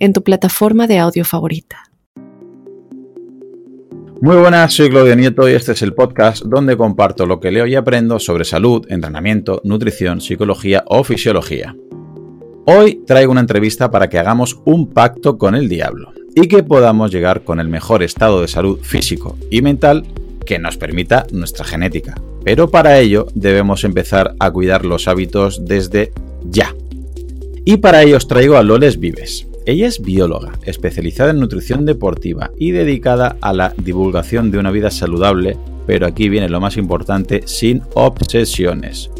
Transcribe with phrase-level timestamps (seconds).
[0.00, 1.84] en tu plataforma de audio favorita.
[4.22, 7.66] Muy buenas, soy Claudio Nieto y este es el podcast donde comparto lo que leo
[7.66, 11.76] y aprendo sobre salud, entrenamiento, nutrición, psicología o fisiología.
[12.66, 17.10] Hoy traigo una entrevista para que hagamos un pacto con el diablo y que podamos
[17.10, 20.04] llegar con el mejor estado de salud físico y mental
[20.44, 22.14] que nos permita nuestra genética.
[22.44, 26.12] Pero para ello debemos empezar a cuidar los hábitos desde
[26.44, 26.74] ya.
[27.64, 29.49] Y para ello os traigo a Loles Vives.
[29.66, 34.90] Ella es bióloga, especializada en nutrición deportiva y dedicada a la divulgación de una vida
[34.90, 39.10] saludable, pero aquí viene lo más importante, sin obsesiones.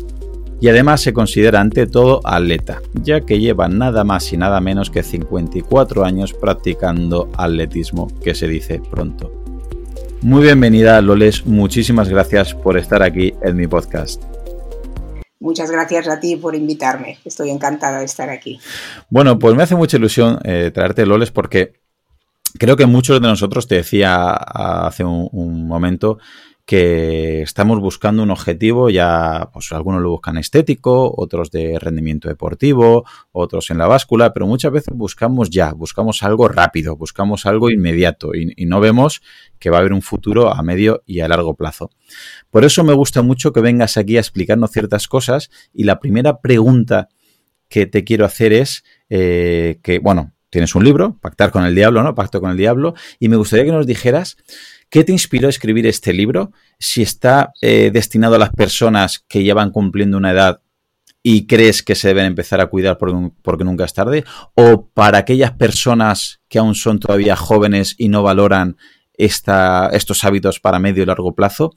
[0.60, 4.90] Y además se considera ante todo atleta, ya que lleva nada más y nada menos
[4.90, 9.32] que 54 años practicando atletismo, que se dice pronto.
[10.22, 14.29] Muy bienvenida Loles, muchísimas gracias por estar aquí en mi podcast.
[15.40, 17.18] Muchas gracias a ti por invitarme.
[17.24, 18.60] Estoy encantada de estar aquí.
[19.08, 21.80] Bueno, pues me hace mucha ilusión eh, traerte Loles porque
[22.58, 26.18] creo que muchos de nosotros, te decía hace un momento,
[26.70, 33.04] que estamos buscando un objetivo, ya pues algunos lo buscan estético, otros de rendimiento deportivo,
[33.32, 38.36] otros en la báscula, pero muchas veces buscamos ya, buscamos algo rápido, buscamos algo inmediato
[38.36, 39.20] y, no vemos
[39.58, 41.90] que va a haber un futuro a medio y a largo plazo.
[42.50, 46.40] Por eso me gusta mucho que vengas aquí a explicarnos ciertas cosas y la primera
[46.40, 47.08] pregunta
[47.68, 52.04] que te quiero hacer es eh, que, bueno, tienes un libro, Pactar con el Diablo,
[52.04, 52.14] ¿no?
[52.14, 54.36] Pacto con el Diablo, y me gustaría que nos dijeras
[54.90, 56.50] ¿Qué te inspiró a escribir este libro?
[56.80, 60.62] Si está eh, destinado a las personas que ya van cumpliendo una edad
[61.22, 65.52] y crees que se deben empezar a cuidar porque, nunca es tarde, o para aquellas
[65.52, 68.78] personas que aún son todavía jóvenes y no valoran
[69.16, 71.76] estos hábitos para medio y largo plazo.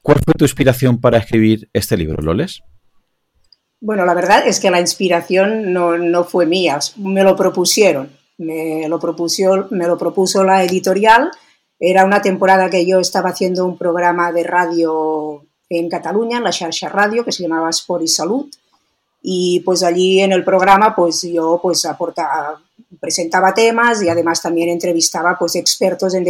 [0.00, 2.62] ¿Cuál fue tu inspiración para escribir este libro, Loles?
[3.80, 8.10] Bueno, la verdad es que la inspiración no, fue mía, me lo propusieron.
[8.38, 11.30] Me lo propuso la editorial
[11.80, 16.52] era una temporada que yo estaba haciendo un programa de radio en Cataluña, en la
[16.52, 18.46] Xarxa Radio, que se llamaba Sport y Salud.
[19.22, 22.62] Y pues allí en el programa pues yo pues aportaba,
[23.00, 26.24] presentaba temas y además también entrevistaba pues expertos en,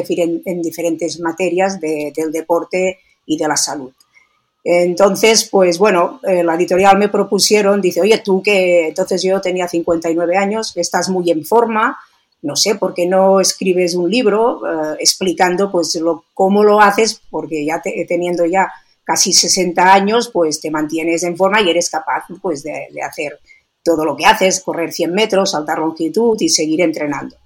[0.45, 3.93] en diferentes materias del deporte y de la salud.
[4.63, 9.67] Entonces, pues bueno, eh, la editorial me propusieron, dice, oye, tú que entonces yo tenía
[9.67, 11.99] 59 años, estás muy en forma,
[12.43, 17.21] no sé, ¿por qué no escribes un libro eh, explicando pues lo, cómo lo haces?
[17.31, 18.71] Porque ya teniendo ya
[19.05, 23.41] casi 60 años, pues te mantienes en forma y eres capaz pues de, hacer
[23.83, 27.37] todo lo que haces, correr 100 metros, saltar longitud y seguir entrenando.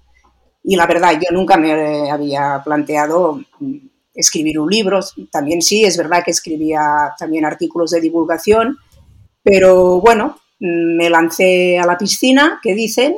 [0.63, 3.77] Y la verdad, yo nunca me había planteado mm,
[4.13, 4.99] escribir un libro.
[5.31, 8.77] También sí, es verdad que escribía también artículos de divulgación,
[9.43, 13.15] pero bueno, mm, me lancé a la piscina, que dicen,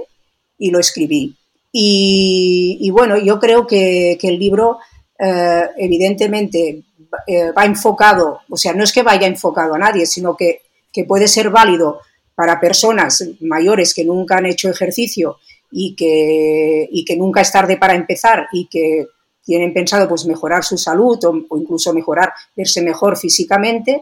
[0.57, 1.35] y lo escribí.
[1.79, 4.79] Y, bueno, yo creo que, el libro
[5.19, 6.85] eh, evidentemente
[7.27, 10.61] eh, va enfocado, o sea, no es que vaya enfocado a nadie, sino que,
[11.07, 11.99] puede ser válido
[12.33, 15.37] para personas mayores que nunca han hecho ejercicio
[15.69, 19.05] y que, que nunca es tarde para empezar y que
[19.45, 24.01] tienen pensado pues mejorar su salud o, o, incluso mejorar, verse mejor físicamente.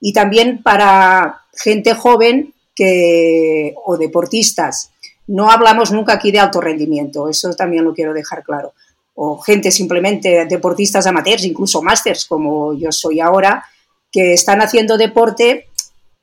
[0.00, 4.90] Y también para gente joven que, o deportistas
[5.26, 8.74] no hablamos nunca aquí de alto rendimiento, eso también lo quiero dejar claro.
[9.14, 13.64] O gente simplemente, deportistas amateurs, incluso másters, como yo soy ahora,
[14.10, 15.68] que están haciendo deporte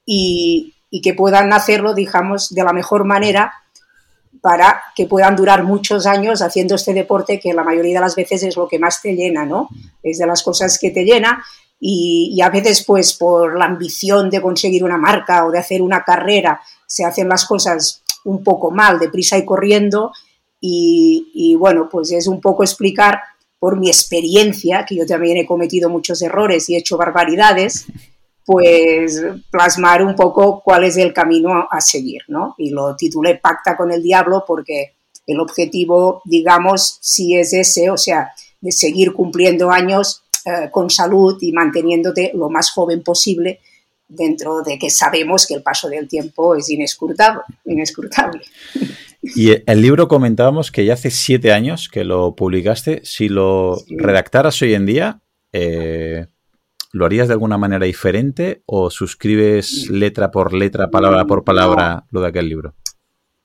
[0.05, 0.73] y,
[1.03, 3.53] que puedan hacerlo, digamos, de la mejor manera
[4.41, 8.43] para que puedan durar muchos años haciendo este deporte que la mayoría de las veces
[8.43, 9.69] es lo que más te llena, ¿no?
[10.01, 11.43] Es de las cosas que te llena
[11.79, 15.81] y, y, a veces pues por la ambición de conseguir una marca o de hacer
[15.81, 20.11] una carrera se hacen las cosas un poco mal, deprisa y corriendo.
[20.61, 23.19] Y, bueno, pues es un poco explicar
[23.59, 27.85] por mi experiencia, que yo también he cometido muchos errores y he hecho barbaridades,
[28.45, 29.21] pues
[29.51, 32.55] plasmar un poco cuál es el camino a seguir, ¿no?
[32.57, 34.95] Y lo titulé Pacta con el Diablo porque
[35.27, 41.37] el objetivo, digamos, sí es ese, o sea, de seguir cumpliendo años eh, con salud
[41.41, 43.59] y manteniéndote lo más joven posible
[44.09, 47.41] dentro de que sabemos que el paso del tiempo es inescrutable.
[47.63, 48.41] inescrutable.
[49.21, 53.01] Y el libro comentábamos que ya hace siete años que lo publicaste.
[53.03, 55.21] Si lo redactaras hoy en día,
[55.53, 56.25] eh,
[56.91, 62.21] ¿lo harías de alguna manera diferente o suscribes letra por letra, palabra por palabra lo
[62.21, 62.73] de aquel libro?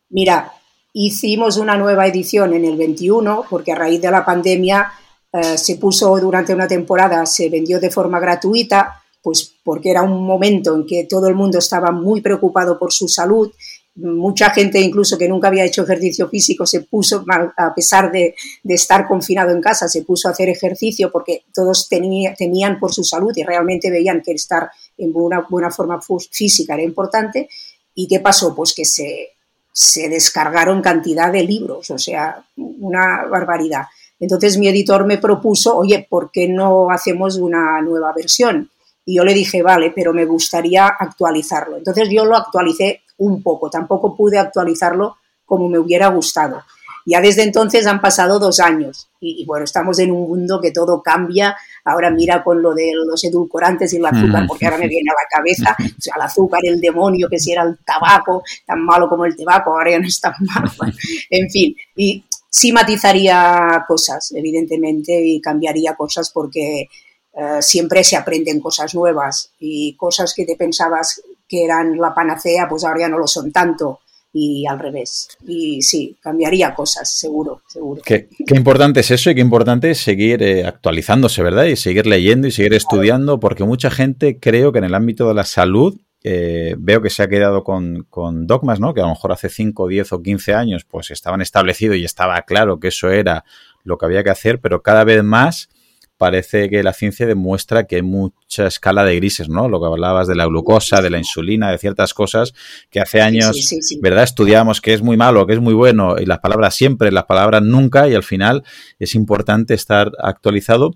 [0.09, 0.53] Mira,
[0.93, 4.93] hicimos una nueva edición en el 21 porque a raíz de la pandemia
[5.33, 10.25] eh, se puso durante una temporada, se vendió de forma gratuita, pues porque era un
[10.25, 13.51] momento en que todo el mundo estaba muy preocupado por su salud
[13.97, 17.25] mucha gente incluso que nunca había hecho ejercicio físico se puso,
[17.57, 18.35] a pesar de,
[18.65, 23.33] estar confinado en casa, se puso a hacer ejercicio porque todos tenían por su salud
[23.37, 26.01] y realmente veían que estar en una buena forma
[26.31, 27.49] física era importante.
[27.95, 28.55] ¿Y qué pasó?
[28.55, 29.31] Pues que se,
[29.73, 33.85] se descargaron cantidad de libros, o sea, una barbaridad.
[34.19, 38.71] Entonces mi editor me propuso, oye, ¿por qué no hacemos una nueva versión?
[39.05, 41.77] Y yo le dije, vale, pero me gustaría actualizarlo.
[41.77, 46.63] Entonces yo lo actualicé un poco, tampoco pude actualizarlo como me hubiera gustado.
[47.07, 51.03] Ya desde entonces han pasado dos años y, bueno, estamos en un mundo que todo
[51.03, 51.55] cambia.
[51.85, 55.13] Ahora mira con lo de los edulcorantes y el azúcar, porque ahora me viene a
[55.13, 59.09] la cabeza o sea, el azúcar, el demonio, que si era el tabaco, tan malo
[59.09, 60.71] como el tabaco, ahora ya no es tan malo.
[61.31, 66.89] En fin, y sí matizaría cosas, evidentemente, y cambiaría cosas porque
[67.37, 72.69] eh, siempre se aprenden cosas nuevas y cosas que te pensabas que eran la panacea,
[72.69, 74.01] pues ahora ya no lo son tanto
[74.33, 75.29] y al revés.
[75.47, 78.03] Y sí, cambiaría cosas, seguro, seguro.
[78.05, 81.65] Qué, importante es eso y qué importante es seguir eh, actualizándose, ¿verdad?
[81.65, 85.35] Y seguir leyendo y seguir estudiando, porque mucha gente creo que en el ámbito de
[85.35, 88.93] la salud eh, veo que se ha quedado con, con, dogmas, ¿no?
[88.93, 92.43] Que a lo mejor hace 5, 10 o 15 años pues estaban establecidos y estaba
[92.43, 93.45] claro que eso era
[93.85, 95.69] lo que había que hacer, pero cada vez más
[96.17, 99.69] parece que la ciencia demuestra que hay mucha escala de grises, ¿no?
[99.69, 102.55] Lo que hablabas de la glucosa, de la insulina, de ciertas cosas
[102.91, 103.71] que hace años,
[104.01, 104.25] ¿verdad?
[104.25, 107.63] Estudiamos que es muy malo, que es muy bueno, y las palabras siempre, las palabras
[107.63, 108.65] nunca, y al final
[108.99, 110.95] es importante estar actualizado.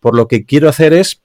[0.00, 1.22] Por lo que quiero hacer es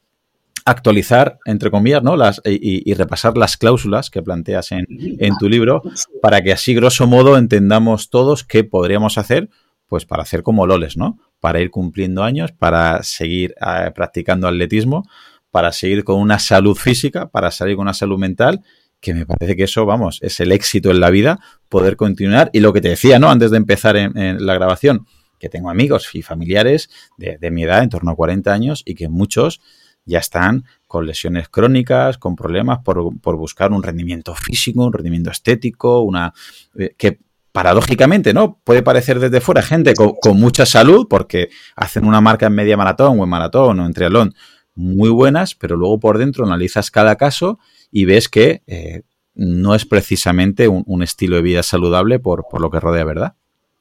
[0.66, 2.16] actualizar, entre comillas, ¿no?
[2.16, 5.82] Las, y, repasar las cláusulas que planteas en, en tu libro
[6.22, 9.50] para que así, grosso modo, entendamos todos qué podríamos hacer
[9.92, 11.20] pues para hacer como Loles, ¿no?
[11.42, 15.04] Para ir cumpliendo años, para seguir eh, practicando atletismo,
[15.52, 18.62] para seguir con una salud física, para salir con una salud mental,
[19.02, 22.50] que me parece que eso, vamos, es el éxito en la vida, poder continuar.
[22.54, 23.30] Y lo que te decía, ¿no?
[23.30, 25.08] Antes de empezar en, la grabación,
[25.38, 29.10] que tengo amigos y familiares de, mi edad, en torno a 40 años, y que
[29.10, 29.60] muchos
[30.06, 35.32] ya están con lesiones crónicas, con problemas por, por buscar un rendimiento físico, un rendimiento
[35.32, 36.34] estético, una
[36.78, 37.20] eh, que
[37.51, 38.59] paradójicamente, ¿no?
[38.63, 43.19] Puede parecer desde fuera gente con, mucha salud porque hacen una marca en media maratón
[43.19, 44.33] o en maratón o en triatlón
[44.74, 47.59] muy buenas, pero luego por dentro analizas cada caso
[47.92, 49.01] y ves que eh,
[49.33, 53.33] no es precisamente un, estilo de vida saludable por, por, lo que rodea, ¿verdad?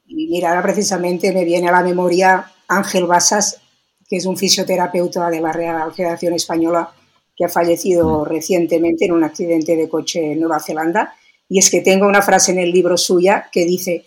[0.06, 3.60] Y mira, ahora precisamente me viene a la memoria Ángel Basas,
[4.08, 6.90] que es un fisioterapeuta de la Real Federación Española
[7.36, 8.24] que ha fallecido mm.
[8.26, 11.14] recientemente en un accidente de coche en Nueva Zelanda
[11.50, 14.04] y es que tengo una frase en el libro suya que dice,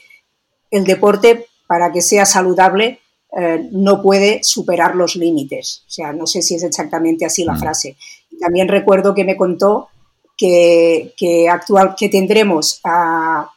[0.71, 3.01] el deporte, para que sea saludable,
[3.37, 5.83] eh, no puede superar los límites.
[5.87, 7.59] O sea, no sé si es exactamente así la mm.
[7.59, 7.97] frase.
[8.39, 9.89] también recuerdo que me contó
[10.37, 13.49] que, actual, que tendremos a,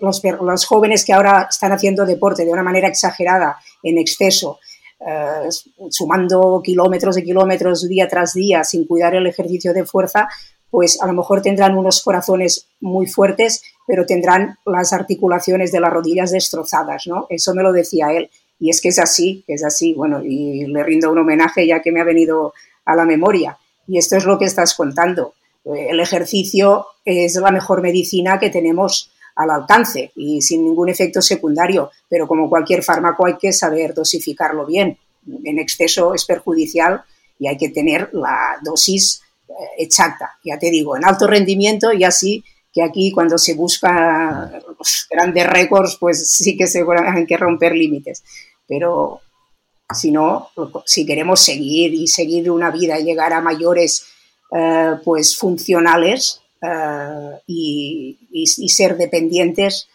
[0.00, 4.58] los, los, jóvenes que ahora están haciendo deporte de una manera exagerada, en exceso,
[5.00, 5.48] eh,
[5.90, 10.28] sumando kilómetros y kilómetros día tras día sin cuidar el ejercicio de fuerza,
[10.72, 15.92] pues a lo mejor tendrán unos corazones muy fuertes, pero tendrán las articulaciones de las
[15.92, 17.26] rodillas destrozadas, ¿no?
[17.28, 18.30] Eso me lo decía él.
[18.58, 19.92] Y es que es así, es así.
[19.92, 22.54] Bueno, y le rindo un homenaje ya que me ha venido
[22.86, 23.58] a la memoria.
[23.86, 25.34] Y esto es lo que estás contando.
[25.62, 31.90] El ejercicio es la mejor medicina que tenemos al alcance y sin ningún efecto secundario,
[32.08, 34.96] pero como cualquier fármaco hay que saber dosificarlo bien.
[35.44, 37.02] En exceso es perjudicial
[37.38, 39.20] y hay que tener la dosis
[39.78, 44.60] exacta, ya te digo, en alto rendimiento y así que aquí cuando se busca
[45.10, 48.24] grandes récords, pues sí que se hay que romper límites.
[48.66, 49.20] Pero
[49.94, 50.48] si no,
[50.86, 54.06] si queremos seguir y seguir una vida y llegar a mayores
[54.54, 59.88] eh, pues funcionales eh, y, ser dependientes,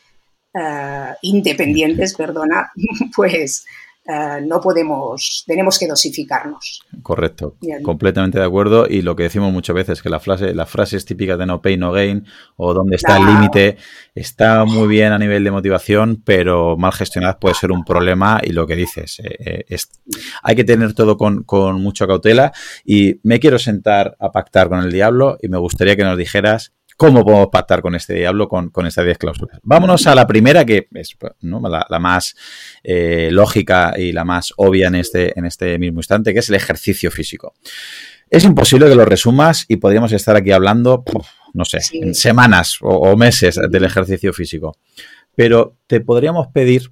[0.53, 2.71] eh, independientes, perdona,
[3.15, 3.65] pues
[4.07, 6.81] eh, no podemos, tenemos que dosificarnos.
[7.01, 8.87] Correcto, completamente de acuerdo.
[8.87, 11.79] Y lo que decimos muchas veces, que la frase, las frases típicas de no pain,
[11.79, 13.77] no gain, o dónde está el límite,
[14.15, 18.39] está muy bien a nivel de motivación, pero mal gestionadas puede ser un problema.
[18.41, 19.77] Y lo que dices, eh, eh,
[20.41, 22.53] hay que tener todo con, con mucha cautela.
[22.85, 26.76] Y me quiero sentar a pactar con el diablo y me gustaría que nos dijeras
[26.97, 29.59] ¿Cómo podemos pactar con este diablo, con, con estas 10 cláusulas?
[29.61, 32.35] Vámonos a la primera, que es la, más
[32.83, 36.55] eh, lógica y la más obvia en este, en este mismo instante, que es el
[36.55, 37.53] ejercicio físico.
[38.31, 41.03] Es imposible que lo resumas y podríamos estar aquí hablando,
[41.53, 44.75] no sé, en semanas o, meses del ejercicio físico.
[45.35, 46.91] Pero te podríamos pedir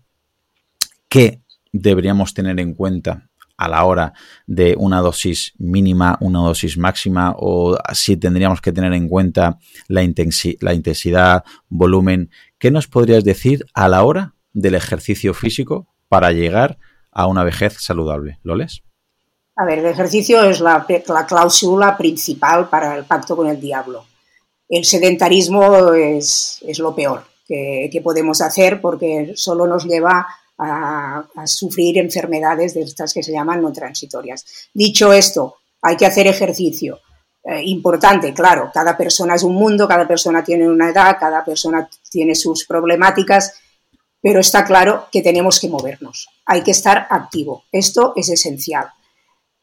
[1.10, 4.14] qué deberíamos tener en cuenta a la hora
[4.48, 10.04] de una dosis mínima, una dosis máxima, o si tendríamos que tener en cuenta la,
[10.04, 12.30] intensidad, volumen.
[12.58, 16.78] ¿Qué nos podrías decir a la hora del ejercicio físico para llegar
[17.12, 18.40] a una vejez saludable?
[18.44, 18.84] ¿Lo lees?
[19.58, 20.86] A ver, el ejercicio es la,
[21.28, 24.06] cláusula principal para el pacto con el diablo.
[24.68, 31.98] El sedentarismo es, lo peor que, que podemos hacer porque solo nos lleva a, sufrir
[31.98, 34.46] enfermedades de estas que se llaman no transitorias.
[34.74, 37.00] Dicho esto, hay que hacer ejercicio.
[37.44, 41.88] Eh, importante, claro, cada persona es un mundo, cada persona tiene una edad, cada persona
[42.10, 43.54] tiene sus problemáticas,
[44.20, 48.88] pero está claro que tenemos que movernos, hay que estar activo, esto es esencial.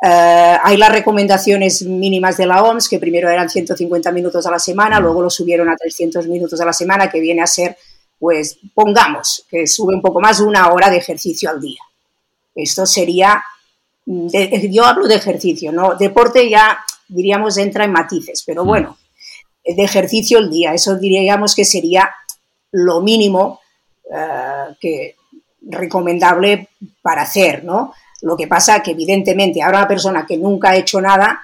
[0.04, 4.60] Eh, hay las recomendaciones mínimas de la OMS, que primero eran 150 minutos a la
[4.60, 7.76] semana, luego lo subieron a 300 minutos a la semana, que viene a ser
[8.22, 11.80] pues pongamos que sube un poco más de una hora de ejercicio al día.
[12.54, 13.42] Esto sería,
[14.06, 15.96] yo hablo de ejercicio, ¿no?
[15.96, 18.68] Deporte ya diríamos entra en matices, pero mm.
[18.68, 18.96] bueno,
[19.64, 22.14] de ejercicio al día, eso diríamos que sería
[22.70, 23.58] lo mínimo
[24.08, 25.16] eh, que
[25.62, 26.68] recomendable
[27.02, 27.92] para hacer, ¿no?
[28.20, 31.40] Lo que pasa que evidentemente ahora una persona que nunca ha hecho nada,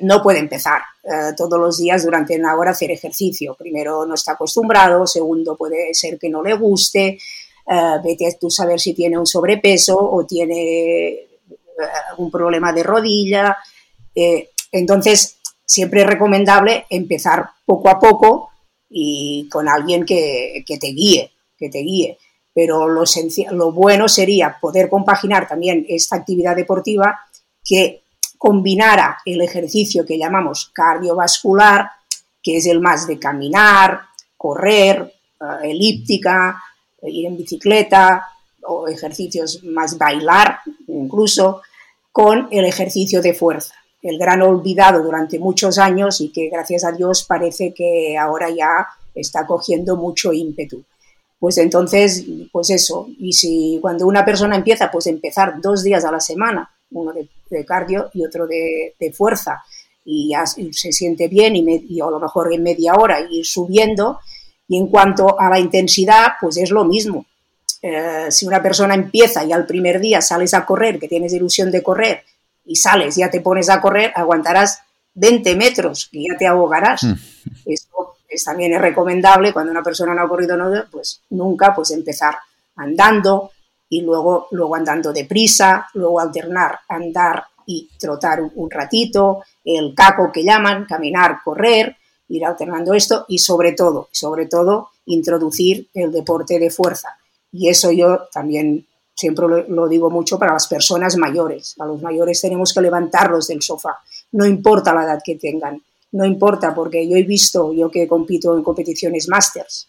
[0.00, 3.54] no puede empezar eh, todos los días durante una hora a hacer ejercicio.
[3.54, 7.18] Primero no está acostumbrado, segundo puede ser que no le guste,
[7.66, 11.28] uh, vete tú saber si tiene un sobrepeso o tiene eh,
[12.18, 13.56] un problema de rodilla.
[14.72, 18.50] entonces, siempre es recomendable empezar poco a poco
[18.88, 22.18] y con alguien que, que te guíe, que te guíe.
[22.54, 23.04] Pero lo,
[23.50, 27.20] lo bueno sería poder compaginar también esta actividad deportiva
[27.62, 28.05] que
[28.46, 31.90] combinara el ejercicio que llamamos cardiovascular,
[32.40, 34.02] que es el más de caminar,
[34.36, 36.62] correr, eh, elíptica,
[37.02, 38.24] ir en bicicleta
[38.62, 41.62] o ejercicios más bailar incluso,
[42.12, 46.92] con el ejercicio de fuerza, el gran olvidado durante muchos años y que gracias a
[46.92, 50.84] Dios parece que ahora ya está cogiendo mucho ímpetu.
[51.40, 56.12] Pues entonces, pues eso, y si cuando una persona empieza, pues empezar dos días a
[56.12, 59.62] la semana, uno de, cardio y otro de, fuerza,
[60.04, 64.20] y ya se siente bien y, a lo mejor en media hora ir subiendo.
[64.68, 67.24] Y en cuanto a la intensidad, pues es lo mismo.
[67.82, 71.70] Eh, si una persona empieza y al primer día sales a correr, que tienes ilusión
[71.70, 72.24] de correr,
[72.64, 74.80] y sales, ya te pones a correr, aguantarás
[75.14, 77.04] 20 metros y ya te ahogarás.
[77.04, 77.14] Mm.
[77.66, 80.56] Eso es, también es recomendable cuando una persona no ha corrido
[80.90, 82.36] pues nunca pues empezar
[82.76, 83.52] andando,
[83.88, 90.44] y luego, luego andando deprisa, luego alternar andar y trotar un, ratito, el caco que
[90.44, 91.96] llaman, caminar, correr,
[92.28, 97.16] ir alternando esto y sobre todo, sobre todo, introducir el deporte de fuerza.
[97.52, 101.74] Y eso yo también siempre lo, lo, digo mucho para las personas mayores.
[101.78, 103.98] A los mayores tenemos que levantarlos del sofá,
[104.32, 108.56] no importa la edad que tengan, no importa, porque yo he visto, yo que compito
[108.56, 109.88] en competiciones másters,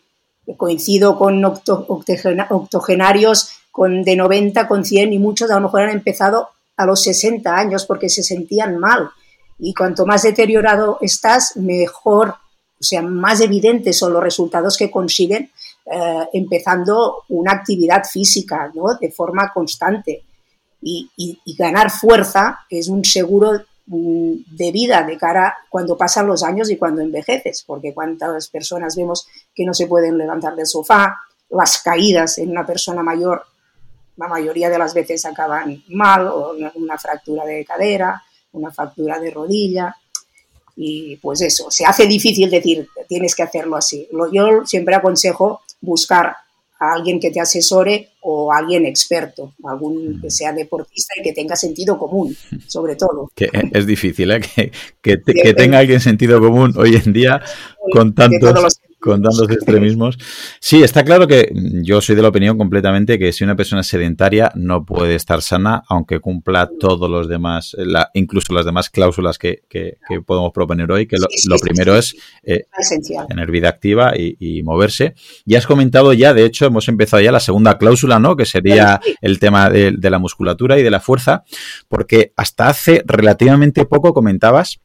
[0.56, 3.50] coincido con octogenarios
[3.86, 7.86] de 90, con 100 y muchos a lo mejor han empezado a los 60 años
[7.86, 9.10] porque se sentían mal.
[9.60, 15.52] Y cuanto más deteriorado estás, mejor, o sea, más evidentes son los resultados que consiguen
[15.86, 18.96] eh, empezando una actividad física, ¿no?
[19.00, 20.24] De forma constante.
[20.82, 26.44] Y, y, ganar fuerza es un seguro mm, de vida de cara cuando pasan los
[26.44, 31.18] años y cuando envejeces, porque cuántas personas vemos que no se pueden levantar del sofá,
[31.50, 33.44] las caídas en una persona mayor
[34.18, 38.22] la mayoría de las veces acaban mal, o una, fractura de cadera,
[38.52, 39.96] una fractura de rodilla,
[40.76, 44.08] y pues eso, se hace difícil decir, tienes que hacerlo así.
[44.32, 46.36] Yo siempre aconsejo buscar
[46.80, 51.34] a alguien que te asesore o a alguien experto, algún que sea deportista y que
[51.34, 52.36] tenga sentido común,
[52.68, 53.32] sobre todo.
[53.34, 54.42] Que es difícil, ¿eh?
[55.02, 57.42] que, que, tenga alguien sentido común hoy en día
[57.92, 60.18] con tantos con tantos extremismos.
[60.60, 61.52] Sí, está claro que
[61.84, 65.42] yo soy de la opinión completamente que si una persona es sedentaria no puede estar
[65.42, 70.92] sana, aunque cumpla todos los demás, la, incluso las demás cláusulas que, que, podemos proponer
[70.92, 72.66] hoy, que lo, primero es eh,
[73.28, 75.16] tener vida activa y, moverse.
[75.46, 78.36] Ya has comentado ya, de hecho, hemos empezado ya la segunda cláusula, ¿no?
[78.36, 81.44] Que sería el tema de, de la musculatura y de la fuerza,
[81.88, 84.80] porque hasta hace relativamente poco comentabas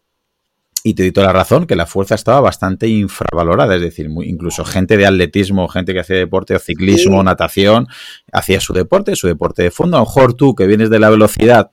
[0.84, 4.64] y te doy toda la razón, que la fuerza estaba bastante infravalorada, es decir, incluso
[4.64, 7.86] gente de atletismo, gente que hacía deporte o ciclismo, natación,
[8.32, 9.96] hacía su deporte, su deporte de fondo.
[9.96, 11.70] A lo mejor tú que vienes de la velocidad,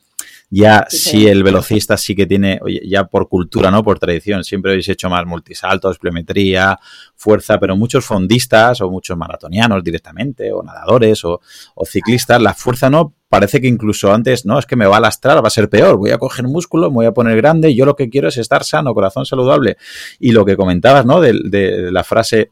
[0.50, 3.84] ya si el velocista sí que tiene, ya por cultura, ¿no?
[3.84, 6.80] Por tradición, siempre habéis hecho más multisaltos, pliometría,
[7.16, 11.40] fuerza, pero muchos fondistas o muchos maratonianos directamente, o nadadores o,
[11.86, 15.44] ciclistas, la fuerza no, parece que incluso antes, no, es que me va a lastrar,
[15.44, 17.96] va a ser peor, voy a coger músculo, me voy a poner grande, yo lo
[17.96, 19.78] que quiero es estar sano, corazón saludable.
[20.20, 21.22] Y lo que comentabas, ¿no?
[21.22, 22.50] De, de la frase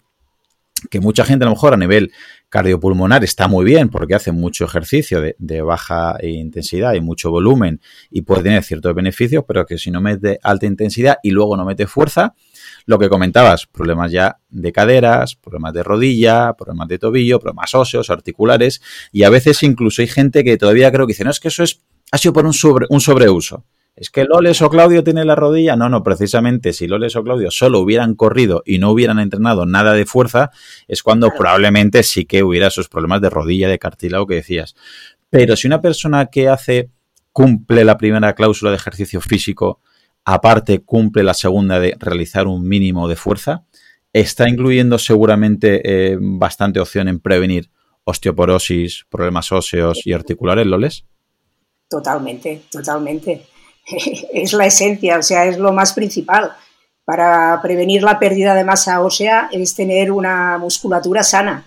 [0.92, 2.12] que mucha gente a lo mejor a nivel
[2.50, 8.22] cardiopulmonar está muy bien porque hace mucho ejercicio de, baja intensidad y mucho volumen y
[8.22, 11.88] puede tener ciertos beneficios, pero que si no mete alta intensidad y luego no mete
[11.88, 12.36] fuerza,
[12.86, 18.10] lo que comentabas, problemas ya de caderas, problemas de rodilla, problemas de tobillo, problemas óseos,
[18.10, 21.50] articulares y a veces incluso hay gente que todavía creo que dice, no, es que
[21.50, 23.66] eso es, ha sido por un, sobre, un sobreuso
[23.98, 25.75] es que Loles o Claudio tiene la rodilla.
[25.75, 29.94] No, no, precisamente si Loles o Claudio solo hubieran corrido y no hubieran entrenado nada
[29.94, 30.51] de fuerza,
[30.88, 34.75] es cuando probablemente sí que hubiera esos problemas de rodilla, de cartílago que decías.
[35.32, 36.92] Pero si una persona que hace,
[37.32, 39.82] cumple la primera cláusula de ejercicio físico,
[40.25, 43.66] aparte cumple la segunda de realizar un mínimo de fuerza,
[44.13, 47.72] está incluyendo seguramente eh, bastante opción en prevenir
[48.04, 51.06] osteoporosis, problemas óseos y articulares, Loles.
[51.89, 53.57] Totalmente, totalmente.
[54.34, 56.53] es la esencia, o sea, es lo más principal.
[57.06, 61.65] Para prevenir la pérdida de masa ósea es tener una musculatura sana,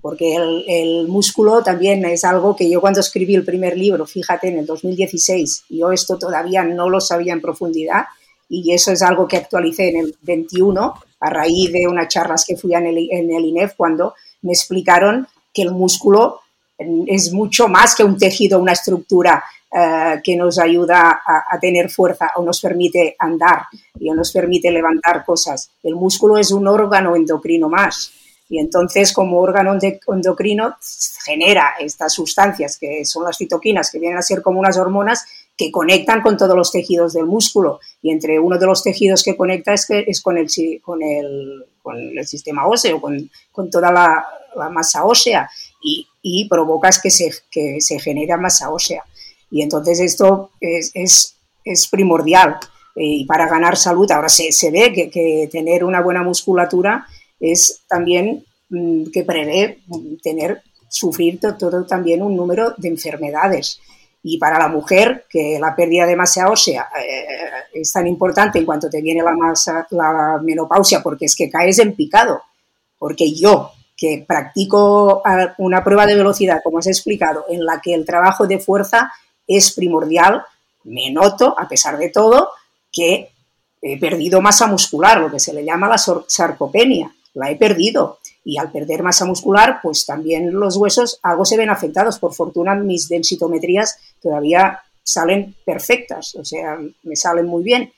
[0.00, 4.58] porque el, músculo también es algo que yo cuando escribí el primer libro, fíjate, en
[4.58, 8.04] el 2016, yo esto todavía no lo sabía en profundidad
[8.48, 12.56] y eso es algo que actualicé en el 21 a raíz de unas charlas que
[12.56, 16.41] fui en el, en el INEF cuando me explicaron que el músculo
[17.06, 19.42] es mucho más que un tejido, una estructura
[19.74, 23.62] eh, que nos ayuda a, tener fuerza o nos permite andar
[23.98, 25.70] y nos permite levantar cosas.
[25.82, 28.12] El músculo es un órgano endocrino más
[28.50, 30.76] y entonces como órgano endocrino
[31.24, 35.24] genera estas sustancias que son las citoquinas, que vienen a ser como unas hormonas
[35.56, 39.38] que conectan con todos los tejidos del músculo y entre uno de los tejidos que
[39.38, 40.48] conecta es, es con, el,
[40.82, 45.48] con, el, con el sistema óseo, con, con toda la, la, masa ósea
[45.82, 49.04] y, y provocas que se, que se genera masa ósea.
[49.50, 51.36] Y entonces esto es,
[51.90, 52.58] primordial.
[52.96, 57.06] Eh, y para ganar salud, ahora se, ve que, tener una buena musculatura
[57.38, 59.80] es también mm, que prevé
[60.22, 63.80] tener, sufrir todo, también un número de enfermedades.
[64.22, 67.26] Y para la mujer, que la pérdida de masa ósea eh,
[67.74, 71.78] es tan importante en cuanto te viene la, masa, la menopausia, porque es que caes
[71.80, 72.40] en picado.
[72.98, 75.22] Porque yo, que practico
[75.58, 79.12] una prueba de velocidad, como os he explicado, en la que el trabajo de fuerza
[79.46, 80.42] es primordial,
[80.84, 82.50] me noto, a pesar de todo,
[82.90, 83.30] que
[83.80, 88.18] he perdido masa muscular, lo que se le llama la sarcopenia, la he perdido.
[88.44, 92.18] Y al perder masa muscular, pues también los huesos algo se ven afectados.
[92.18, 97.92] Por fortuna, mis densitometrías todavía salen perfectas, o sea, me salen muy bien.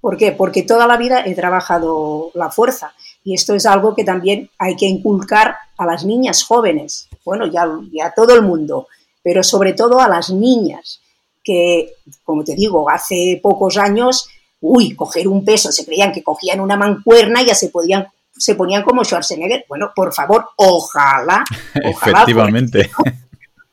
[0.00, 0.32] ¿Por qué?
[0.32, 2.92] Porque toda la vida he trabajado la fuerza.
[3.24, 7.66] Y esto es algo que también hay que inculcar a las niñas jóvenes, bueno, ya,
[7.92, 8.88] ya todo el mundo,
[9.22, 11.00] pero sobre todo a las niñas,
[11.42, 14.28] que, como te digo, hace pocos años,
[14.60, 18.06] uy, coger un peso, se creían que cogían una mancuerna y ya se podían
[18.40, 19.66] se ponían como Schwarzenegger.
[19.68, 21.44] Bueno, por favor, ojalá.
[21.74, 22.90] Efectivamente.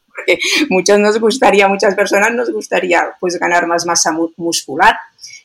[0.05, 4.97] Porque muchos nos gustaría, muchas personas nos gustaría pues ganar más masa muscular.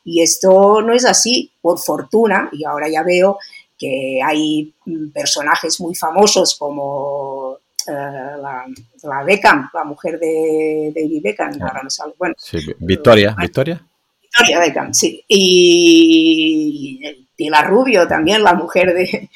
[0.04, 3.38] Y esto no es así, por fortuna, y ahora ya veo
[3.78, 8.64] que hay mm, personajes muy famosos como eh, la,
[9.02, 12.14] la, Beckham, la mujer de David Beckham, ahora no sale.
[12.18, 12.34] Bueno,
[12.78, 13.84] Victoria, Victoria.
[14.20, 15.24] Victoria Beckham, sí.
[15.28, 17.00] Y
[17.36, 19.28] Pilar Rubio también, la mujer de,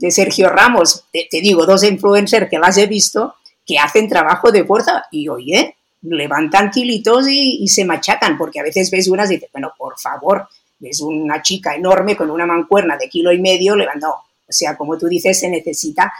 [0.00, 1.04] de Sergio Ramos.
[1.12, 3.34] Te, digo, dos influencers que las he visto
[3.66, 8.90] que hacen trabajo de fuerza y oye, levantan kilitos y, se machacan, porque a veces
[8.90, 10.48] ves unas y dices, bueno, por favor,
[10.80, 14.16] ves una chica enorme con una mancuerna de kilo y medio levantando.
[14.16, 16.12] O sea, como tú dices, se necesita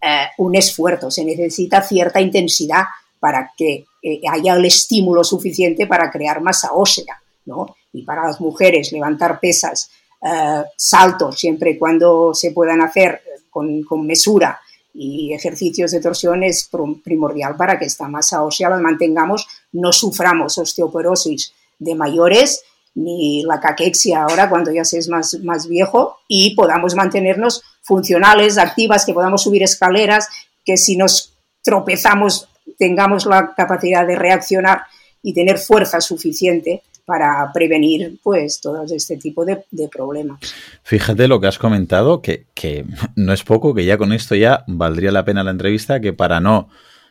[0.00, 2.84] eh, un esfuerzo, se necesita cierta intensidad
[3.20, 7.76] para que eh, haya el estímulo suficiente para crear masa ósea, ¿no?
[7.92, 9.90] Y para las mujeres levantar pesas,
[10.22, 14.60] eh, saltos, siempre y cuando se puedan hacer con, con, mesura
[14.92, 16.68] y ejercicios de torsión es
[17.04, 22.62] primordial para que esta masa ósea la mantengamos, no suframos osteoporosis de mayores
[22.96, 28.58] ni la caquexia ahora cuando ya se es más, más viejo y podamos mantenernos funcionales,
[28.58, 30.28] activas, que podamos subir escaleras,
[30.64, 34.82] que si nos tropezamos tengamos la capacidad de reaccionar
[35.22, 40.40] y tener fuerza suficiente para prevenir pues todo este tipo de, problemas.
[40.82, 44.64] Fíjate lo que has comentado, que, que, no es poco, que ya con esto ya
[44.66, 46.68] valdría la pena la entrevista, que para no,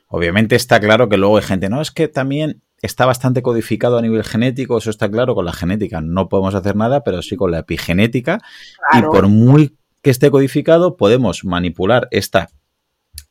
[0.07, 4.01] obviamente está claro que luego hay gente, no, es que también está bastante codificado a
[4.01, 7.51] nivel genético, eso está claro, con la genética no podemos hacer nada, pero sí con
[7.51, 8.39] la epigenética,
[8.93, 12.49] y por muy que esté codificado, podemos manipular esta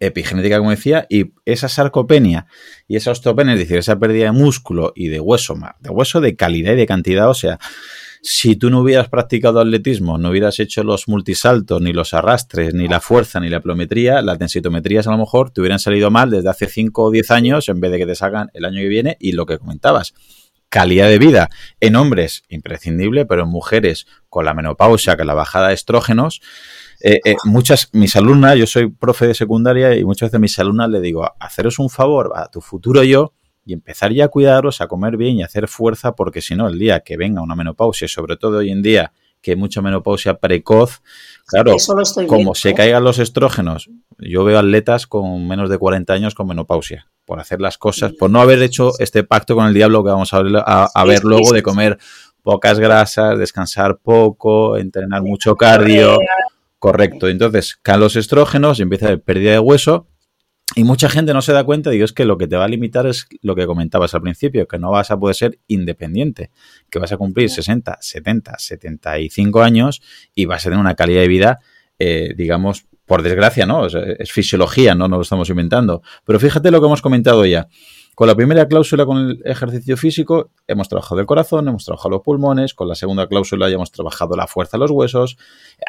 [0.01, 2.47] epigenética, como decía, y esa sarcopenia
[2.89, 6.37] y esa osteopenia, es decir, esa pérdida de músculo y de hueso, de hueso de
[6.37, 7.59] calidad y de cantidad, o sea,
[8.27, 12.89] si tú no hubieras practicado atletismo, no hubieras hecho los multisaltos, ni los arrastres, ni
[12.89, 16.49] la fuerza, ni la plometría, las densitometrías a lo mejor te hubieran salido mal desde
[16.49, 19.19] hace 5 o 10 años en vez de que te salgan el año que viene
[19.21, 20.15] y lo que comentabas.
[20.71, 25.69] Calidad de vida en hombres imprescindible, pero en mujeres con la menopausia, con la bajada
[25.69, 26.41] de estrógenos,
[27.01, 30.89] eh, eh, muchas, mis alumnas, yo soy profe de secundaria y muchas veces mis alumnas
[30.89, 33.35] le digo, haceros un favor a tu futuro yo
[33.65, 36.69] y empezar ya a cuidaros, a comer bien y a hacer fuerza, porque si no,
[36.69, 40.39] el día que venga una menopausia, sobre todo hoy en día, que hay mucha menopausia
[40.39, 41.03] precoz,
[41.47, 41.77] claro,
[42.27, 42.75] como se ¿eh?
[42.75, 47.61] caigan los estrógenos, yo veo atletas con menos de 40 años con menopausia, por hacer
[47.61, 51.25] las cosas, por no haber hecho este pacto con el diablo que vamos a, ver
[51.25, 51.99] luego de comer
[52.43, 56.19] pocas grasas, descansar poco, entrenar mucho cardio.
[56.79, 57.29] Correcto.
[57.29, 60.07] Entonces, caen los estrógenos y empieza a haber pérdida de hueso.
[60.77, 62.69] Y mucha gente no se da cuenta, digo, es que lo que te va a
[62.69, 66.51] limitar es lo que comentabas al principio, que no vas a poder ser independiente,
[66.91, 70.03] que vas a cumplir 60, 70, 75 años
[70.35, 71.61] y vas a tener una calidad de vida,
[72.01, 73.87] eh, digamos, por desgracia, ¿no?
[73.87, 76.03] es fisiología, no nos lo estamos inventando.
[76.25, 77.69] Pero fíjate lo que hemos comentado ya.
[78.15, 82.23] Con la primera cláusula con el ejercicio físico hemos trabajado el corazón, hemos trabajado los
[82.23, 85.37] pulmones, con la segunda cláusula ya hemos trabajado la fuerza de los huesos,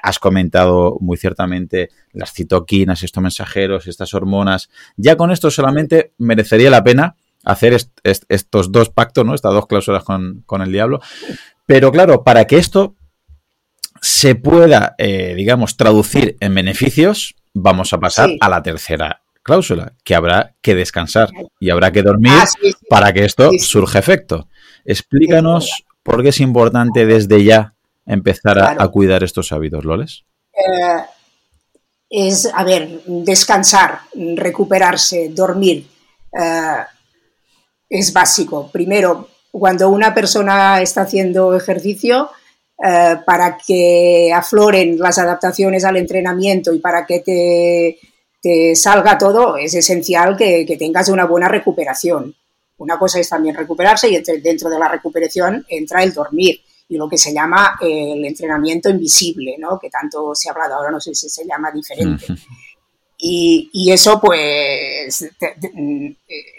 [0.02, 4.70] has comentado muy ciertamente las citoquinas, estos mensajeros, estas hormonas.
[4.98, 9.36] Ya con esto solamente merecería la pena hacer estos dos pactos, ¿no?
[9.36, 11.02] Estas dos cláusulas con, el diablo.
[11.68, 12.96] Pero claro, para que esto
[14.02, 20.16] se pueda, eh, digamos, traducir en beneficios, vamos a pasar a la tercera cláusula, que
[20.16, 21.30] habrá que descansar
[21.60, 22.48] y habrá que dormir ah,
[22.90, 24.50] para que esto surja efecto.
[24.84, 27.76] Explícanos por qué es importante desde ya
[28.08, 30.26] empezar a, cuidar estos hábitos, Loles.
[30.52, 31.06] Eh,
[32.10, 34.00] es, a ver, descansar,
[34.36, 35.88] recuperarse, dormir.
[36.34, 36.84] Eh,
[37.88, 38.72] es básico.
[38.72, 42.32] Primero, cuando una persona está haciendo ejercicio,
[42.84, 48.00] eh, para que afloren las adaptaciones al entrenamiento y para que te
[48.76, 52.36] salga todo, es esencial que, tengas una buena recuperación.
[52.78, 57.10] Una cosa es también recuperarse y dentro de la recuperación entra el dormir y lo
[57.10, 59.80] que se llama el entrenamiento invisible, ¿no?
[59.80, 62.26] que tanto se ha hablado, ahora no sé si se llama diferente.
[63.18, 65.26] Y, eso pues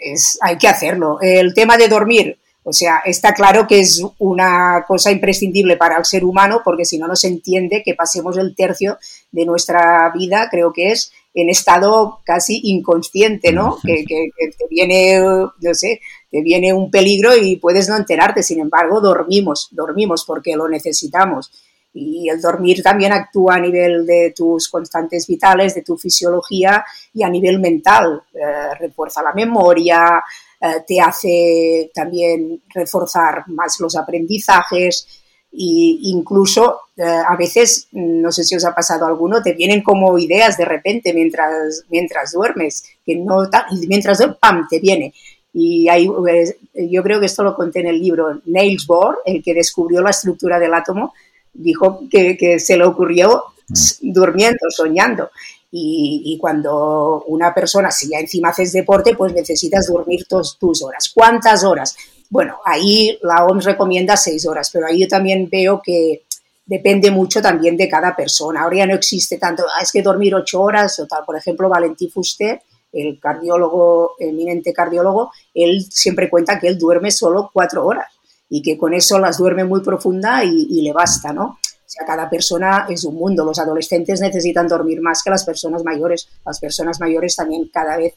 [0.01, 1.19] es, hay que hacerlo.
[1.21, 2.37] El tema de dormir,
[2.69, 6.97] o sea, está claro que es una cosa imprescindible para el ser humano porque si
[6.97, 8.97] no, no se entiende que pasemos el tercio
[9.31, 13.77] de nuestra vida, creo que es, en estado casi inconsciente, ¿no?
[13.81, 18.99] Que, te viene, no sé, te viene un peligro y puedes no enterarte, sin embargo,
[18.99, 21.49] dormimos, dormimos porque lo necesitamos.
[21.93, 27.23] Y el dormir también actúa a nivel de tus constantes vitales, de tu fisiología y
[27.23, 28.23] a nivel mental.
[28.33, 30.21] Eh, refuerza la memoria,
[30.61, 35.07] eh, te hace también reforzar más los aprendizajes,
[35.51, 40.17] y incluso eh, a veces, no sé si os ha pasado alguno, te vienen como
[40.19, 43.49] ideas de repente mientras, mientras duermes, que no
[43.87, 45.13] mientras duermes, ¡pam!, te viene.
[45.53, 48.39] Y hay, yo creo que esto lo conté en el libro.
[48.45, 51.13] Niels Bohr, el que descubrió la estructura del átomo,
[51.53, 54.11] dijo que, que se le ocurrió mm.
[54.11, 55.31] durmiendo, soñando.
[55.69, 61.11] Y, cuando una persona, si ya encima haces deporte, pues necesitas dormir tus, tus horas.
[61.13, 61.95] ¿Cuántas horas?
[62.29, 66.23] Bueno, ahí la OMS recomienda seis horas, pero ahí yo también veo que
[66.67, 68.61] depende mucho también de cada persona.
[68.61, 71.23] Ahora ya no existe tanto, ah, es que dormir ocho horas o tal.
[71.25, 77.49] Por ejemplo, Valentín Fuster, el cardiólogo, eminente cardiólogo, él siempre cuenta que él duerme solo
[77.51, 78.07] cuatro horas
[78.49, 81.57] y que con eso las duerme muy profunda y, le basta, ¿no?
[82.05, 83.43] Cada persona es un mundo.
[83.43, 86.27] Los adolescentes necesitan dormir más que las personas mayores.
[86.45, 88.13] Las personas mayores también cada vez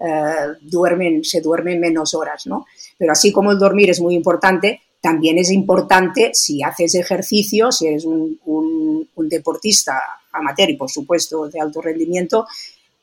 [0.00, 2.66] eh, duermen, se duermen menos horas, ¿no?
[2.96, 7.86] Pero así como el dormir es muy importante, también es importante si haces ejercicio, si
[7.86, 8.38] eres un,
[9.16, 10.00] deportista
[10.32, 12.46] amateur y por supuesto de alto rendimiento,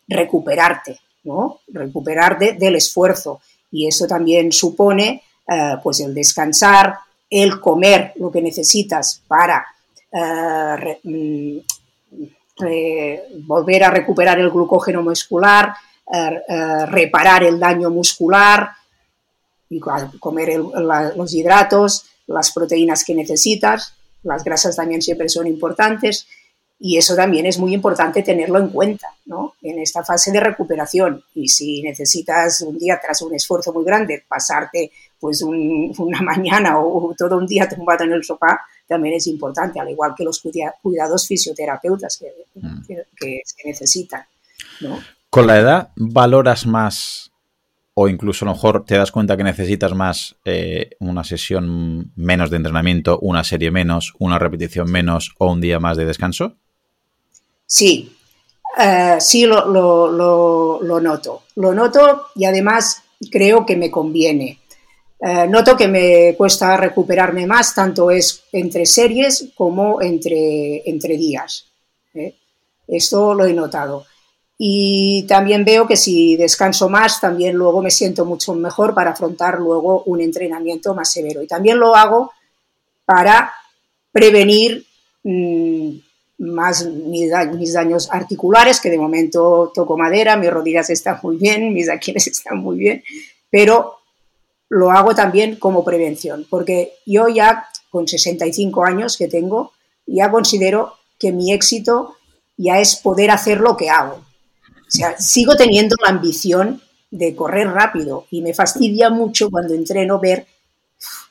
[0.08, 1.60] recuperarte, ¿no?
[1.68, 3.40] Recuperarte del esfuerzo.
[3.72, 6.96] Y eso también supone eh, pues el descansar,
[7.30, 9.66] el comer lo que necesitas para
[10.18, 11.58] eh, mm,
[13.46, 15.74] volver a recuperar el glucógeno muscular,
[16.12, 18.70] eh, eh, reparar el daño muscular
[19.70, 26.28] y comer los hidratos, las proteínas que necesitas, las grasas también siempre son importantes
[26.80, 29.56] y eso también es muy importante tenerlo en cuenta ¿no?
[29.62, 31.24] en esta fase de recuperación.
[31.34, 37.14] Y si necesitas un día tras un esfuerzo muy grande pasarte pues una mañana o
[37.18, 40.41] todo un día tumbado en el sofá, también es importante, al igual que los
[40.82, 42.82] cuidados fisioterapeutas que, mm.
[43.15, 44.23] que, se necesitan.
[44.82, 45.00] ¿no?
[45.30, 47.32] ¿Con la edad valoras más
[48.00, 52.52] o incluso a lo mejor te das cuenta que necesitas más eh, una sesión menos
[52.52, 56.54] de entrenamiento, una serie menos, una repetición menos o un día más de descanso?
[57.65, 58.15] Sí,
[58.80, 61.41] eh, sí lo, lo, noto.
[61.56, 64.60] Lo noto y además creo que me conviene.
[65.20, 71.66] Eh, noto que me cuesta recuperarme más, tanto es entre series como entre, entre días.
[72.14, 72.36] ¿eh?
[72.88, 74.06] Esto lo he notado.
[74.60, 79.60] Y también veo que si descanso más, también luego me siento mucho mejor para afrontar
[79.60, 81.44] luego un entrenamiento más severo.
[81.44, 82.32] Y también lo hago
[83.06, 83.54] para
[84.12, 84.86] prevenir
[85.24, 85.92] mm,
[86.40, 91.90] más mis, daños articulares, que de momento toco madera, mis rodillas están muy bien, mis
[91.92, 93.04] aquiles están muy bien,
[93.50, 93.96] pero
[94.70, 99.72] lo hago también como prevención, porque yo ya con 65 años que tengo,
[100.06, 102.16] ya considero que mi éxito
[102.58, 104.16] ya es poder hacer lo que hago.
[104.16, 110.20] O sea, sigo teniendo la ambición de correr rápido y me fastidia mucho cuando entreno
[110.20, 110.48] ver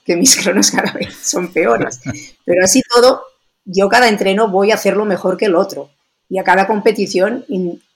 [0.05, 2.01] que mis cronos cada vez son peores.
[2.45, 3.23] Pero así todo,
[3.65, 5.91] yo cada entreno voy a hacerlo mejor que el otro
[6.29, 7.45] y a cada competición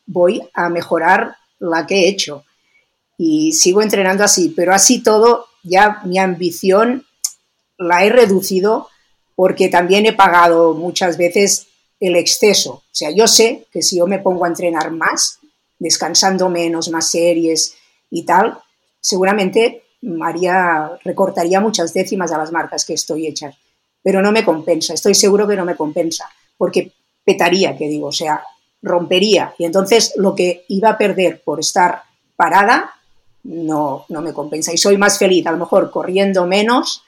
[0.06, 2.44] voy a mejorar la que he hecho.
[3.22, 7.04] Y sigo entrenando así, pero así todo ya mi ambición
[7.76, 8.88] la he reducido
[9.34, 11.66] porque también he pagado muchas veces
[11.98, 12.72] el exceso.
[12.72, 15.38] O sea, yo sé que si yo me pongo a entrenar más,
[15.78, 17.74] descansando menos, más series
[18.10, 18.58] y tal,
[19.00, 23.54] seguramente María recortaría muchas décimas a las marcas que estoy hechas
[24.02, 26.92] pero no me compensa, estoy seguro que no me compensa, porque
[27.24, 28.42] petaría, que digo, o sea,
[28.82, 29.54] rompería.
[29.58, 32.02] Y entonces lo que iba a perder por estar
[32.36, 32.94] parada
[33.44, 34.72] no, no me compensa.
[34.72, 37.02] Y soy más feliz, a lo mejor corriendo menos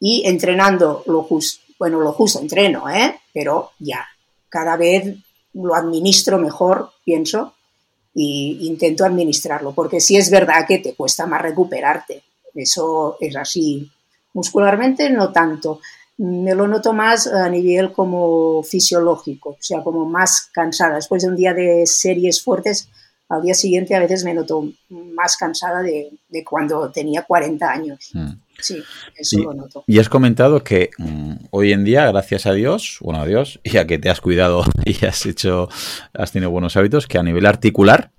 [0.00, 1.62] y entrenando lo justo.
[1.78, 3.20] Bueno, lo justo entreno, ¿eh?
[3.32, 4.06] Pero ya,
[4.48, 5.14] cada vez
[5.52, 7.54] lo administro mejor, pienso,
[8.14, 12.22] y intento administrarlo, porque sí es verdad que te cuesta más recuperarte.
[12.54, 13.90] Eso es así.
[14.32, 15.80] Muscularmente no tanto
[16.18, 20.96] me lo noto más a nivel como fisiológico, o sea, como más cansada.
[20.96, 22.88] Después de un día de series fuertes,
[23.28, 26.10] al día siguiente a veces me noto más cansada de,
[26.44, 28.10] cuando tenía 40 años.
[28.12, 28.30] Mm.
[28.58, 28.82] Sí,
[29.14, 29.84] eso lo noto.
[29.86, 33.76] Y has comentado que mm, hoy en día, gracias a Dios, bueno, a Dios, y
[33.76, 35.68] a que te has cuidado y has hecho,
[36.14, 38.12] has tenido buenos hábitos, que a nivel articular,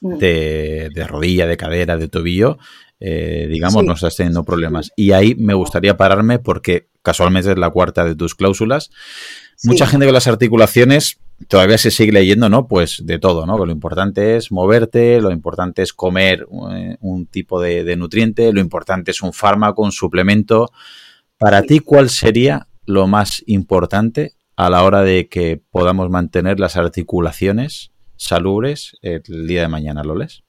[0.00, 0.18] mm.
[0.18, 2.58] de, de rodilla, de cadera, de tobillo,
[2.98, 4.90] eh, digamos, no estás teniendo problemas.
[4.96, 8.90] Y ahí me gustaría pararme porque casualmente es la cuarta de tus cláusulas.
[9.64, 11.18] Mucha gente con las articulaciones
[11.48, 12.66] todavía se sigue leyendo, ¿no?
[12.66, 13.58] Pues de todo, ¿no?
[13.58, 18.60] Que lo importante es moverte, lo importante es comer eh, un tipo de, nutriente, lo
[18.60, 20.70] importante es un fármaco, un suplemento.
[21.38, 26.76] Para ti, ¿cuál sería lo más importante a la hora de que podamos mantener las
[26.76, 30.42] articulaciones salubres el día de mañana, ¿Loles?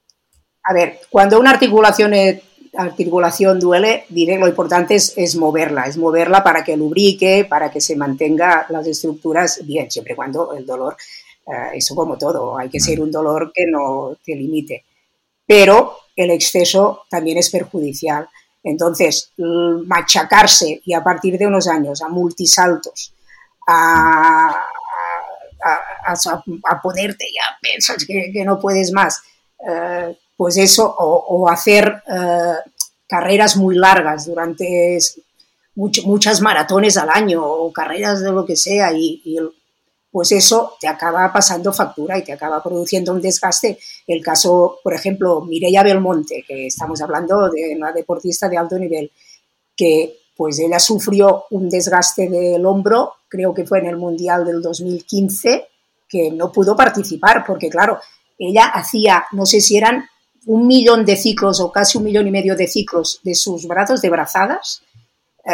[0.62, 2.12] A ver, cuando una articulación,
[2.78, 7.96] articulación duele, diré lo importante es, moverla, es moverla para que lubrique, para que se
[7.96, 10.96] mantenga las estructuras bien, siempre cuando el dolor,
[11.46, 14.84] eh, eso como todo, hay que ser un dolor que no te limite.
[15.44, 18.28] Pero el exceso también es perjudicial.
[18.62, 19.32] Entonces,
[19.86, 23.12] machacarse y a partir de unos años a multisaltos,
[23.66, 24.66] a,
[25.64, 29.22] a, ponerte ya, piensas que, no puedes más,
[29.68, 32.70] eh, pues eso, o, hacer eh,
[33.08, 34.96] carreras muy largas durante
[35.74, 39.36] muchas maratones al año o carreras de lo que sea y,
[40.12, 43.80] pues eso te acaba pasando factura y te acaba produciendo un desgaste.
[44.06, 49.10] El caso, por ejemplo, Mireia Belmonte, que estamos hablando de una deportista de alto nivel,
[49.76, 54.62] que pues ella sufrió un desgaste del hombro, creo que fue en el Mundial del
[54.62, 55.66] 2015,
[56.08, 57.98] que no pudo participar porque claro,
[58.38, 60.08] ella hacía, no sé si eran
[60.46, 64.00] un millón de ciclos o casi un millón y medio de ciclos de sus brazos
[64.00, 64.82] de brazadas.
[65.44, 65.52] Eh,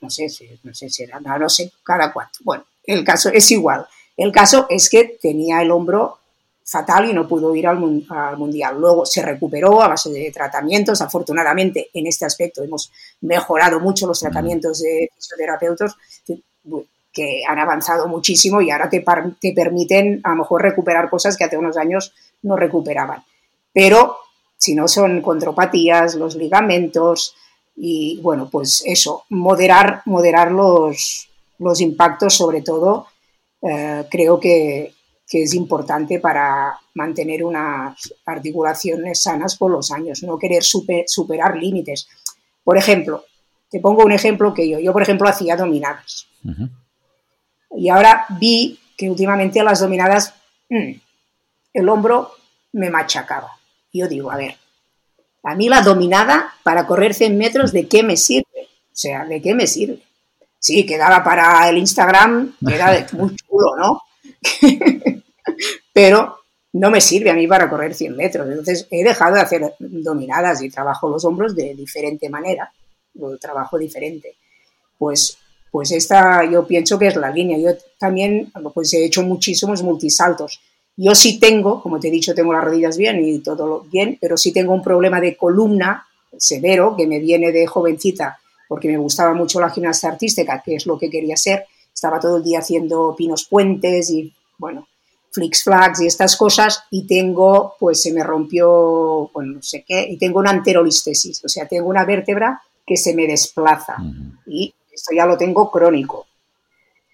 [0.00, 2.38] no sé si, no sé si era, no, sé cada cuánto.
[2.42, 3.86] Bueno, el caso es igual.
[4.16, 6.18] El caso es que tenía el hombro
[6.64, 8.76] fatal y no pudo ir al, mundial.
[8.78, 11.00] Luego se recuperó a base de tratamientos.
[11.00, 15.96] Afortunadamente, en este aspecto hemos mejorado mucho los tratamientos de fisioterapeutas
[17.12, 19.04] que han avanzado muchísimo y ahora te,
[19.40, 23.24] te permiten a lo mejor recuperar cosas que hace unos años no recuperaban.
[23.72, 24.16] Pero
[24.56, 27.34] si no son contropatías, los ligamentos,
[27.82, 33.06] Y bueno, pues eso, moderar, moderar los, los impactos sobre todo,
[33.62, 34.92] eh, creo que,
[35.26, 42.06] que, es importante para mantener unas articulaciones sanas por los años, no querer superar límites.
[42.62, 43.24] Por ejemplo,
[43.70, 46.26] te pongo un ejemplo que yo, yo por ejemplo hacía dominadas.
[47.76, 50.34] Y ahora vi que últimamente las dominadas,
[50.68, 50.92] mm,
[51.72, 52.32] el hombro
[52.72, 53.59] me machacaba.
[53.92, 54.56] Yo digo, a ver,
[55.42, 58.68] a mí la dominada para correr 100 metros, ¿de qué me sirve?
[58.92, 60.02] O sea, ¿de qué me sirve?
[60.58, 64.02] Sí, quedaba para el Instagram, era muy chulo, ¿no?
[65.92, 66.40] Pero
[66.72, 68.48] no me sirve a mí para correr 100 metros.
[68.48, 72.72] Entonces he dejado de hacer dominadas y trabajo los hombros de diferente manera,
[73.14, 74.36] lo trabajo diferente.
[74.98, 75.38] Pues,
[75.70, 77.58] pues esta yo pienso que es la línea.
[77.58, 80.60] Yo también pues he hecho muchísimos multisaltos
[81.02, 84.36] yo sí tengo, como te he dicho, tengo las rodillas bien y todo bien, pero
[84.36, 89.32] sí tengo un problema de columna severo que me viene de jovencita porque me gustaba
[89.32, 91.64] mucho la gimnasia artística, que es lo que quería ser.
[91.92, 94.86] Estaba todo el día haciendo pinos puentes y, bueno,
[95.32, 100.06] flicks flags y estas cosas y tengo, pues se me rompió, bueno, no sé qué,
[100.08, 103.96] y tengo una anterolistesis, o sea, tengo una vértebra que se me desplaza
[104.46, 106.26] y esto ya lo tengo crónico.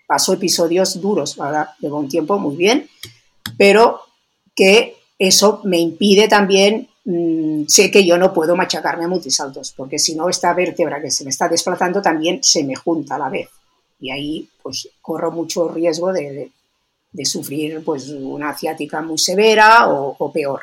[0.07, 2.88] Paso episodios duros, ahora llevo un tiempo muy bien,
[3.56, 4.00] pero
[4.54, 9.98] que eso me impide también, mm, sé que yo no puedo machacarme a multisaltos, porque
[9.98, 13.28] si no, esta vértebra que se me está desplazando también se me junta a la
[13.28, 13.48] vez.
[13.98, 16.50] Y ahí pues corro mucho riesgo de,
[17.24, 20.61] sufrir pues una ciática muy severa o, peor.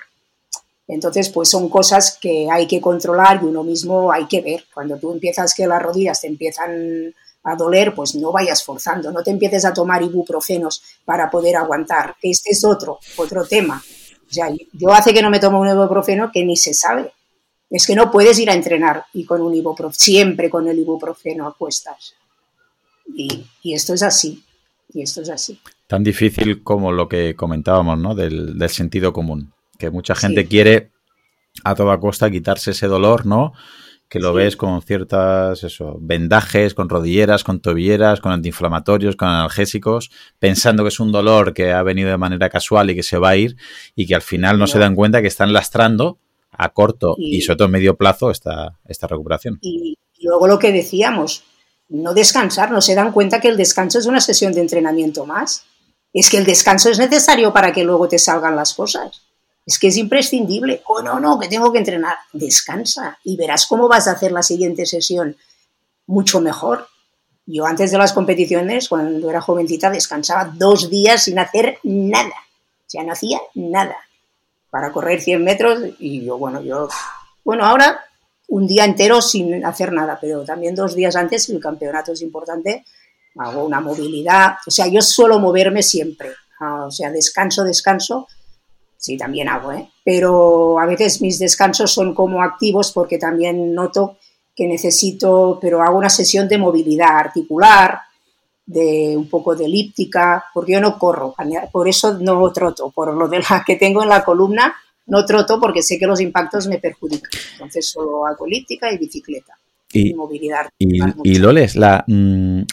[0.87, 4.65] Entonces, pues son cosas que hay que controlar y uno mismo hay que ver.
[4.71, 9.21] Cuando tú empiezas que las rodillas te empiezan a doler, pues no vayas forzando, no
[9.21, 12.15] te empieces a tomar ibuprofenos para poder aguantar.
[12.21, 13.81] Este es otro, otro tema.
[14.29, 17.11] O sea, yo hace que no me tomo un ibuprofeno que ni se sabe.
[17.69, 21.47] Es que no puedes ir a entrenar y con un ibuprofeno, siempre con el ibuprofeno
[21.47, 22.13] a cuestas.
[23.15, 24.43] Y, esto es así.
[24.93, 25.59] Y esto es así.
[25.87, 28.15] Tan difícil como lo que comentábamos, ¿no?
[28.15, 29.53] Del, sentido común.
[29.77, 30.91] Que mucha gente quiere
[31.63, 33.53] a toda costa quitarse ese dolor, ¿no?
[34.13, 40.11] Que lo ves con ciertas eso, vendajes, con rodilleras, con tobilleras, con antiinflamatorios, con analgésicos,
[40.37, 43.29] pensando que es un dolor que ha venido de manera casual y que se va
[43.29, 43.57] a ir
[43.95, 46.19] y que al final no, se dan cuenta que están lastrando
[46.51, 49.57] a corto y, sobre todo a medio plazo esta, esta recuperación.
[49.61, 51.43] Y, y luego lo que decíamos,
[51.89, 55.65] no descansar, no se dan cuenta que el descanso es una sesión de entrenamiento más.
[56.13, 59.22] Es que el descanso es necesario para que luego te salgan las cosas.
[59.65, 60.81] Es que es imprescindible.
[60.87, 62.15] O oh, no, no, que tengo que entrenar.
[62.33, 65.37] Descansa y verás cómo vas a hacer la siguiente sesión
[66.05, 66.87] mucho mejor.
[67.45, 72.35] Yo antes de las competiciones, cuando era jovencita, descansaba dos días sin hacer nada.
[72.85, 73.97] O sea, no hacía nada
[74.69, 76.87] para correr 100 metros y yo, bueno, yo,
[77.43, 77.99] bueno, ahora
[78.47, 82.21] un día entero sin hacer nada, pero también dos días antes, si el campeonato es
[82.21, 82.85] importante,
[83.37, 84.55] hago una movilidad.
[84.65, 86.31] O sea, yo suelo moverme siempre.
[86.59, 88.27] Ah, o sea, descanso, descanso
[89.03, 89.89] sí, también hago, ¿eh?
[90.01, 94.15] pero a veces mis descansos son como activos porque también noto
[94.55, 97.99] que necesito, pero hago una sesión de movilidad articular,
[98.65, 101.35] de un poco de elíptica, porque yo no corro,
[101.69, 104.73] por eso no troto, por lo de la que tengo en la columna,
[105.07, 107.29] no troto porque sé que los impactos me perjudican.
[107.51, 109.57] Entonces solo hago elíptica y bicicleta.
[109.93, 110.67] Y, movilidad.
[110.77, 112.63] Y, y, Loles, la, mm,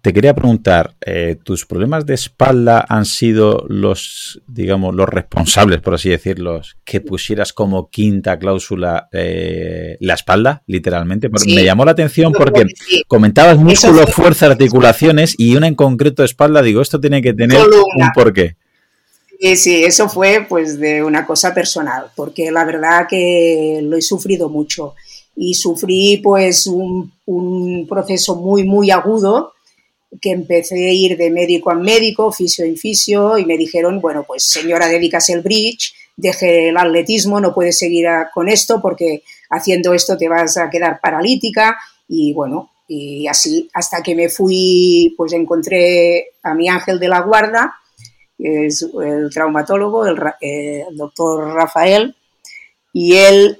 [0.00, 5.94] te quería preguntar, eh, ¿tus problemas de espalda han sido los, digamos, los responsables, por
[5.94, 11.30] así decirlo, que pusieras como quinta cláusula eh, la espalda, literalmente?
[11.46, 12.66] Me llamó la atención porque
[13.06, 16.62] comentabas músculo, fuerza, articulaciones y una en concreto espalda.
[16.62, 18.56] Digo, esto tiene que tener un porqué.
[19.40, 24.02] Sí, sí, eso fue pues de una cosa personal, porque la verdad que lo he
[24.02, 24.94] sufrido mucho
[25.36, 29.52] y sufrí pues un, un proceso muy, muy agudo
[30.20, 34.24] que empecé a ir de médico a médico, fisio en fisio, y me dijeron, bueno,
[34.24, 39.92] pues señora, dedícase el bridge, deje el atletismo, no puedes seguir con esto porque haciendo
[39.94, 41.76] esto te vas a quedar paralítica
[42.08, 47.20] y bueno, y así hasta que me fui, pues encontré a mi ángel de la
[47.20, 47.74] guarda,
[48.38, 52.14] es el traumatólogo, el, eh, doctor Rafael,
[52.92, 53.58] y él,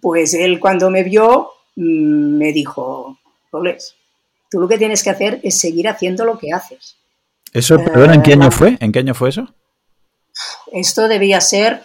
[0.00, 3.18] pues él cuando me vio mm, me dijo,
[3.52, 3.96] Roles,
[4.54, 6.96] Tú lo que tienes que hacer es seguir haciendo lo que haces.
[7.52, 8.76] ¿Eso, ¿en qué año eh, fue?
[8.78, 9.52] ¿En qué año fue eso?
[10.70, 11.82] Esto debía ser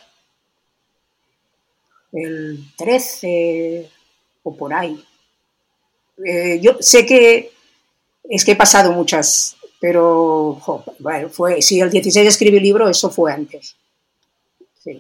[2.12, 3.90] el 13
[4.44, 5.04] o por ahí.
[6.24, 7.52] Eh, yo sé que
[8.30, 10.62] es que he pasado muchas, pero
[11.00, 13.76] bueno, fue, si el 16 escribí el libro, eso fue antes.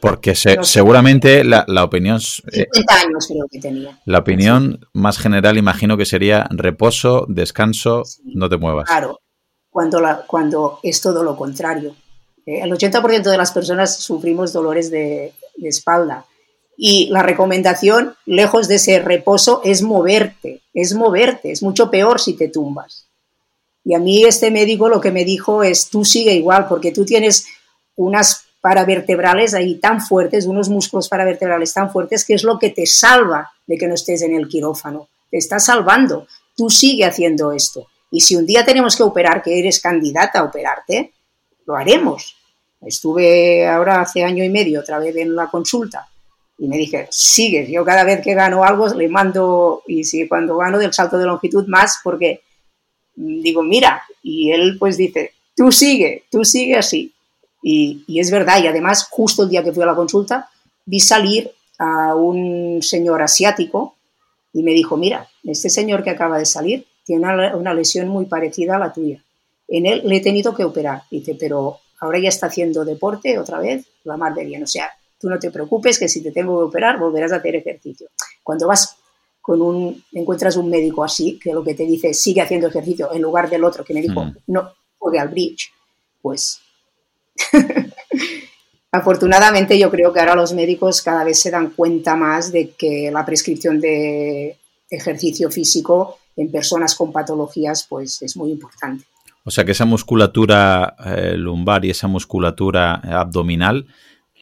[0.01, 2.19] Porque seguramente la, opinión...
[2.19, 2.67] 50 eh,
[3.05, 3.99] años creo que tenía.
[4.05, 8.87] La opinión más general imagino que sería reposo, descanso, no te muevas.
[8.87, 9.19] Claro,
[9.69, 11.95] cuando, la, cuando es todo lo contrario.
[12.45, 16.25] Eh, el 80% de las personas sufrimos dolores de, de espalda
[16.81, 22.37] y la recomendación, lejos de ser reposo, es moverte, es moverte, es mucho peor si
[22.37, 23.09] te tumbas.
[23.83, 27.03] Y a mí este médico lo que me dijo es, tú sigue igual, porque tú
[27.03, 27.47] tienes
[27.97, 32.85] unas paravertebrales ahí tan fuertes, unos músculos paravertebrales tan fuertes, que es lo que te
[32.85, 35.07] salva de que no estés en el quirófano.
[35.29, 36.27] Te está salvando.
[36.55, 37.87] Tú sigue haciendo esto.
[38.11, 41.13] Y si un día tenemos que operar, que eres candidata a operarte,
[41.65, 42.35] lo haremos.
[42.81, 46.07] Estuve ahora hace año y medio otra vez en la consulta
[46.59, 50.57] y me dije, sigue, yo cada vez que gano algo le mando, y si cuando
[50.57, 52.41] gano del salto de longitud más, porque
[53.15, 57.13] digo, mira, y él pues dice, tú sigue, tú sigue así.
[57.61, 60.49] Y, es verdad, y además justo el día que fui a la consulta
[60.85, 63.95] vi salir a un señor asiático
[64.53, 68.75] y me dijo, mira, este señor que acaba de salir tiene una, lesión muy parecida
[68.75, 69.23] a la tuya.
[69.67, 71.03] En él le he tenido que operar.
[71.11, 74.63] Dice, pero ahora ya está haciendo deporte otra vez, la mar de bien.
[74.63, 74.89] O sea,
[75.19, 78.07] tú no te preocupes que si te tengo que operar volverás a hacer ejercicio.
[78.43, 78.95] Cuando vas
[79.41, 83.21] con un, encuentras un médico así, que lo que te dice sigue haciendo ejercicio en
[83.21, 84.37] lugar del otro que me dijo, hmm.
[84.47, 85.71] no, juegue al bridge,
[86.21, 86.61] pues
[88.91, 93.11] Afortunadamente yo creo que ahora los médicos cada vez se dan cuenta más de que
[93.11, 94.57] la prescripción de
[94.89, 99.05] ejercicio físico en personas con patologías pues es muy importante.
[99.43, 103.85] O sea que esa musculatura eh, lumbar y esa musculatura abdominal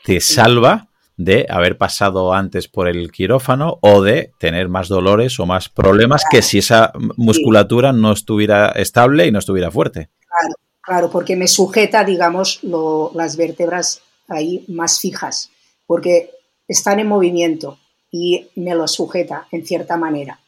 [0.06, 0.88] te salva
[1.18, 6.24] de haber pasado antes por el quirófano o de tener más dolores o más problemas
[6.30, 10.10] que si esa musculatura no estuviera estable y no estuviera fuerte.
[10.20, 10.56] Claro,
[10.88, 15.52] Claro, porque me sujeta, digamos, las vértebras ahí más fijas,
[15.86, 16.32] porque
[16.66, 17.78] están en movimiento
[18.10, 20.40] y me lo sujeta en cierta manera.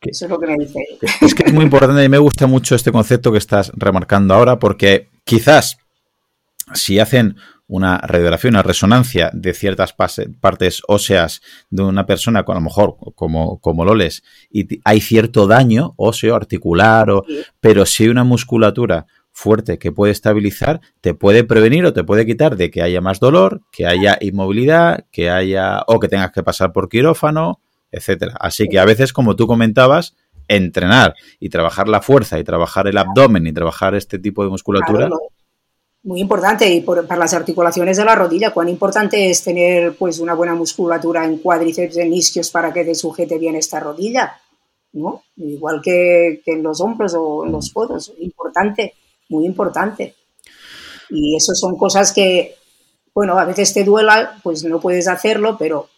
[0.00, 0.80] Eso es lo que me dice.
[1.20, 4.58] Es que es muy importante y me gusta mucho este concepto que estás remarcando ahora,
[4.58, 5.78] porque quizás
[6.74, 7.36] si hacen
[7.68, 12.96] una radiografía, una resonancia de ciertas partes óseas de una persona, con a lo mejor
[13.14, 17.24] como, como Loles, y hay cierto daño óseo, articular, o,
[17.60, 19.06] pero si hay una musculatura
[19.40, 23.20] fuerte que puede estabilizar, te puede prevenir o te puede quitar de que haya más
[23.20, 27.58] dolor, que haya inmovilidad, que haya o que tengas que pasar por quirófano,
[27.90, 28.34] etcétera.
[28.38, 30.14] Así que a veces, como tú comentabas,
[30.46, 35.08] entrenar y trabajar la fuerza y trabajar el abdomen y trabajar este tipo de musculatura.
[36.02, 40.34] muy importante y para las articulaciones de la rodilla, cuán importante es tener pues una
[40.34, 44.38] buena musculatura en cuádriceps, en isquios para que te sujete bien esta rodilla,
[44.92, 45.22] ¿no?
[45.36, 48.92] Igual que, que en los hombros o en los codos, importante
[49.30, 50.14] muy importante.
[51.08, 52.56] Y eso son cosas que,
[53.14, 55.88] bueno, a veces te duela, pues no puedes hacerlo, pero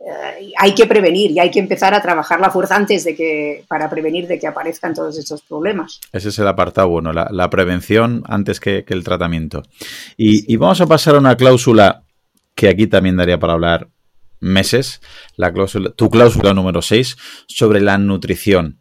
[0.00, 3.64] eh, hay que prevenir y hay que empezar a trabajar la fuerza antes de que,
[3.68, 6.00] para prevenir de que aparezcan todos estos problemas.
[6.12, 9.62] Ese es el apartado bueno, la, prevención antes que, el tratamiento.
[10.16, 12.04] Y, y, vamos a pasar a una cláusula
[12.54, 13.88] que aquí también daría para hablar
[14.40, 15.00] meses,
[15.36, 18.80] la cláusula, tu cláusula número 6 sobre la nutrición.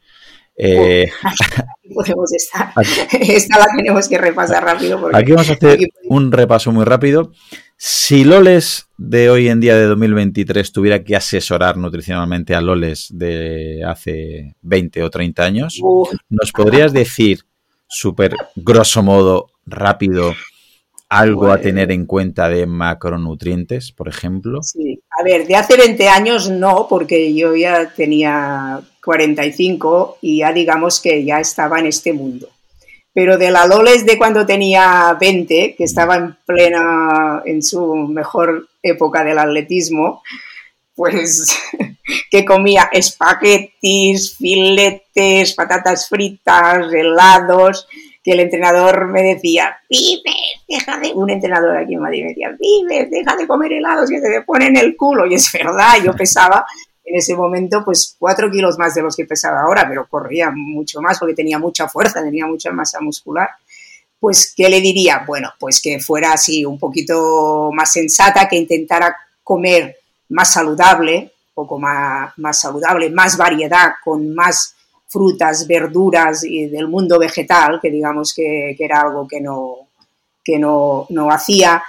[0.64, 1.09] Eh,
[1.93, 2.72] podemos estar.
[3.20, 5.09] Esta la tenemos que repasar rápido.
[5.12, 7.32] aquí vamos a hacer un repaso muy rápido.
[7.78, 13.84] Si Loles de hoy en día de 2023 tuviera que asesorar nutricionalmente a Loles de
[13.84, 15.82] hace 20 o 30 años,
[16.30, 17.39] ¿nos podrías decir,
[17.88, 20.36] súper grosso modo, rápido,
[21.09, 24.62] algo a tener en cuenta de macronutrientes, por ejemplo?
[24.62, 30.51] Sí, a ver, de hace 20 años no, porque yo ya tenía 45 y ya
[30.51, 32.49] digamos que ya estaba en este mundo.
[33.13, 38.67] Pero de la Loles de cuando tenía 20, que estaba en plena, en su mejor
[38.82, 40.24] época del atletismo,
[40.95, 41.55] pues
[42.32, 47.88] que comía espaguetis, filetes, patatas fritas, helados,
[48.24, 50.36] que el entrenador me decía, vive,
[50.67, 54.19] deja de, un entrenador aquí en Madrid me decía, vive, deja de comer helados que
[54.19, 55.26] se te ponen el culo.
[55.26, 56.65] Y es verdad, yo pesaba
[57.03, 61.01] en ese momento pues cuatro kilos más de los que pesaba ahora, pero corría mucho
[61.01, 63.49] más porque tenía mucha fuerza, tenía mucha masa muscular.
[64.19, 65.24] Pues, ¿qué le diría?
[65.26, 69.97] Bueno, pues que fuera así un poquito más sensata, que intentara comer
[70.30, 74.76] más saludable, poco más, más saludable, más variedad, con más
[75.12, 79.89] frutas, verduras y del mundo vegetal, que digamos que, era algo que no,
[80.43, 81.84] que no, hacía.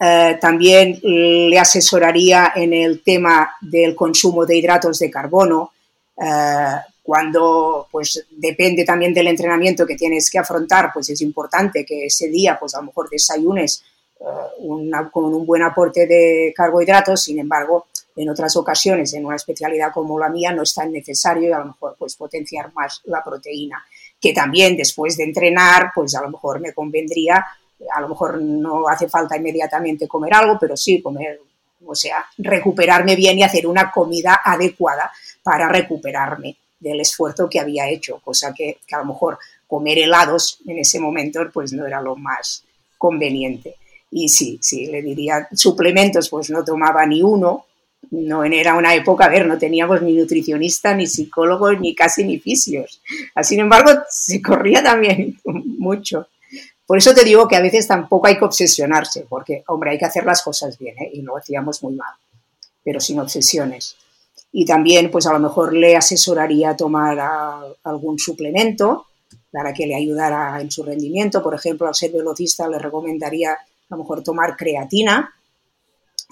[0.00, 5.72] Eh, también le asesoraría en el tema del consumo de hidratos de carbono,
[6.16, 12.06] eh, cuando pues depende también del entrenamiento que tienes que afrontar, pues es importante que
[12.06, 13.84] ese día pues a lo mejor desayunes
[15.12, 20.18] con un buen aporte de carbohidratos, sin embargo, en otras ocasiones, en una especialidad como
[20.18, 23.84] la mía, no es tan necesario y a lo mejor pues potenciar más la proteína,
[24.20, 27.44] que también después de entrenar, pues a lo mejor me convendría,
[27.92, 31.40] a lo mejor no hace falta inmediatamente comer algo, pero sí comer,
[31.84, 35.10] o sea, recuperarme bien y hacer una comida adecuada
[35.42, 40.60] para recuperarme del esfuerzo que había hecho, cosa que, que a lo mejor comer helados
[40.66, 42.64] en ese momento pues no era lo más
[42.96, 43.76] conveniente.
[44.10, 47.66] Y sí, sí, le diría suplementos, pues no tomaba ni uno,
[48.10, 52.38] no era una época, a ver, no teníamos ni nutricionista, ni psicólogos, ni casi ni
[52.38, 53.00] fisios.
[53.42, 56.28] Sin embargo, se corría también mucho.
[56.86, 60.04] Por eso te digo que a veces tampoco hay que obsesionarse, porque, hombre, hay que
[60.04, 61.10] hacer las cosas bien, ¿eh?
[61.14, 62.12] y lo hacíamos muy mal,
[62.82, 63.96] pero sin obsesiones.
[64.52, 67.18] Y también, pues a lo mejor le asesoraría tomar
[67.82, 69.06] algún suplemento
[69.50, 71.42] para que le ayudara en su rendimiento.
[71.42, 73.58] Por ejemplo, al ser velocista le recomendaría a
[73.90, 75.34] lo mejor tomar creatina,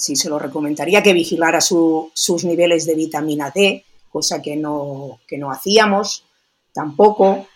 [0.03, 5.38] sí se lo recomendaría que vigilara sus niveles de vitamina D, cosa que no, que
[5.38, 6.24] no hacíamos
[6.74, 7.46] tampoco.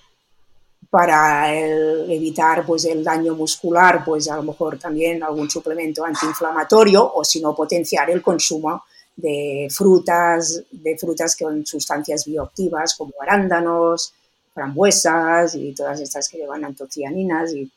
[0.88, 7.24] Para evitar pues, el daño muscular, pues a lo mejor también algún suplemento antiinflamatorio o
[7.24, 8.84] si no potenciar el consumo
[9.16, 14.14] de frutas, de frutas con sustancias bioactivas como arándanos,
[14.54, 17.68] frambuesas y todas estas que llevan antocianinas y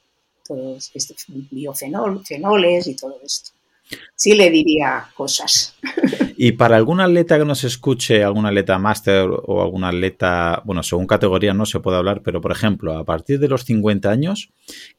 [0.45, 3.51] todos estos biofenoles y todo esto
[4.15, 5.75] sí le diría cosas.
[6.41, 11.05] Y para algún atleta que nos escuche, algún atleta máster o algún atleta, bueno, según
[11.05, 14.49] categoría no se puede hablar, pero por ejemplo, a partir de los 50 años,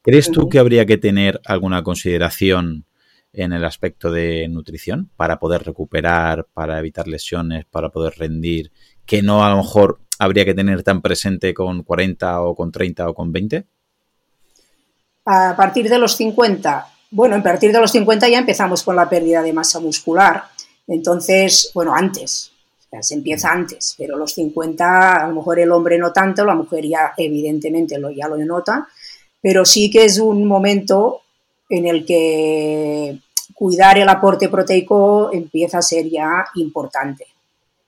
[0.03, 2.85] ¿crees tú que habría que tener alguna consideración
[3.33, 8.71] en el aspecto de nutrición para poder recuperar, para evitar lesiones, para poder rendir,
[9.07, 13.09] que no a lo mejor habría que tener tan presente con 40 o con 30
[13.09, 13.67] o con 20?
[15.25, 19.09] A partir de los 50, bueno, a partir de los 50 ya empezamos con la
[19.09, 20.45] pérdida de masa muscular.
[20.87, 22.53] Entonces, bueno, antes,
[23.01, 26.87] se empieza antes, pero los 50 a lo mejor el hombre no tanto, la mujer
[26.87, 28.89] ya evidentemente lo, ya lo nota,
[29.41, 31.23] pero sí que es un momento
[31.69, 33.19] en el que
[33.55, 37.27] cuidar el aporte proteico empieza a ser ya importante.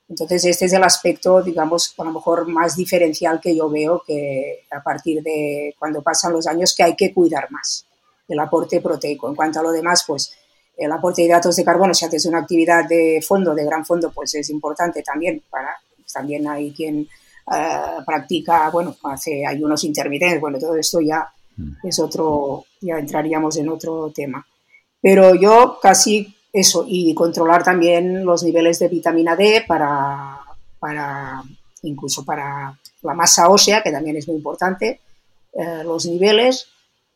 [0.08, 4.64] Entonces, este es el aspecto, digamos, a lo mejor más diferencial que yo veo que
[4.70, 7.86] a partir de cuando pasan los años que hay que cuidar más
[8.32, 9.28] el aporte proteico.
[9.28, 10.34] En cuanto a lo demás, pues
[10.76, 14.10] el aporte de hidratos de carbono, si haces una actividad de fondo, de gran fondo,
[14.10, 15.76] pues es importante también para,
[16.12, 21.86] también hay quien eh, practica, bueno, hace ayunos intermitentes, bueno, todo esto ya mm.
[21.86, 24.44] es otro, ya entraríamos en otro tema.
[25.00, 30.40] Pero yo casi eso, y controlar también los niveles de vitamina D para,
[30.78, 31.42] para
[31.82, 35.00] incluso para la masa ósea, que también es muy importante,
[35.52, 36.68] eh, los niveles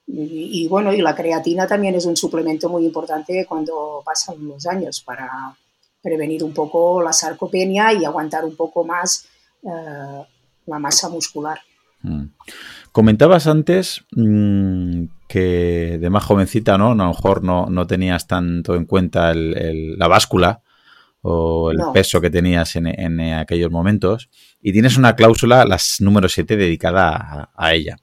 [0.09, 5.00] y, bueno, y la creatina también es un suplemento muy importante cuando pasan los años
[5.00, 5.28] para
[6.00, 9.26] prevenir un poco la sarcopenia y aguantar un poco más
[9.64, 10.22] eh,
[10.66, 11.59] la masa muscular.
[12.02, 12.26] Mm.
[12.92, 16.92] Comentabas antes mm, que de más jovencita, ¿no?
[16.92, 20.62] A lo mejor no, no tenías tanto en cuenta la báscula
[21.28, 24.30] o el peso que tenías en, aquellos momentos
[24.62, 27.96] y tienes una cláusula, las número 7, dedicada a ella.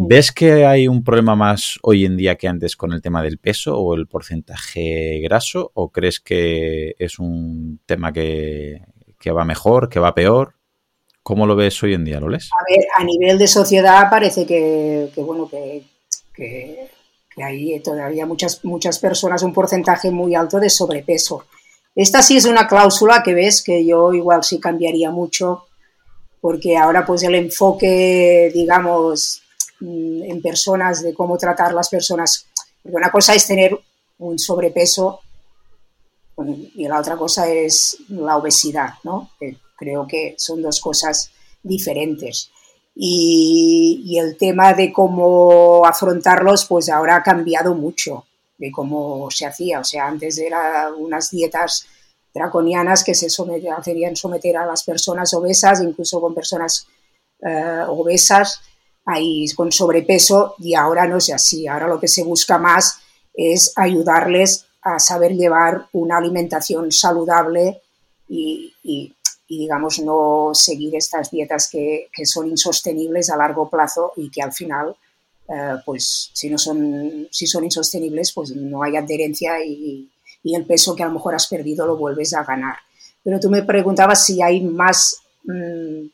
[0.00, 3.38] ¿Ves que hay un problema más hoy en día que antes con el tema del
[3.38, 5.72] peso o el porcentaje graso?
[5.74, 8.80] ¿O crees que es un tema que,
[9.36, 10.54] va mejor, que va peor?
[11.24, 12.48] ¿Cómo lo ves hoy en día, Loles?
[12.52, 15.82] A ver, a nivel de sociedad parece que, bueno, que,
[16.32, 16.88] que,
[17.42, 21.46] hay todavía muchas, muchas personas, un porcentaje muy alto de sobrepeso.
[21.96, 25.64] Esta sí es una cláusula que ves que yo igual sí cambiaría mucho,
[26.40, 29.42] porque ahora pues el enfoque, digamos,
[29.80, 32.46] en personas, de cómo tratar las personas.
[32.82, 33.78] Porque una cosa es tener
[34.18, 35.20] un sobrepeso
[36.74, 39.30] y la otra cosa es la obesidad, ¿no?
[39.76, 41.30] creo que son dos cosas
[41.62, 42.50] diferentes.
[42.94, 48.24] Y, el tema de cómo afrontarlos, pues ahora ha cambiado mucho
[48.58, 49.78] de cómo se hacía.
[49.78, 51.86] O sea, antes eran unas dietas
[52.34, 56.88] draconianas que se hacían someter a las personas obesas, incluso con personas
[57.40, 58.60] eh, obesas,
[59.08, 61.66] ahí con sobrepeso y ahora no es así.
[61.66, 63.00] Ahora lo que se busca más
[63.34, 67.80] es ayudarles a saber llevar una alimentación saludable
[68.28, 69.14] y,
[69.48, 74.94] digamos, no seguir estas dietas que, son insostenibles a largo plazo y que al final,
[75.48, 80.10] eh, pues si, no son, si son insostenibles, pues no hay adherencia y,
[80.44, 82.76] el peso que a lo mejor has perdido lo vuelves a ganar.
[83.22, 85.16] Pero tú me preguntabas si hay más...
[85.44, 86.06] Mm,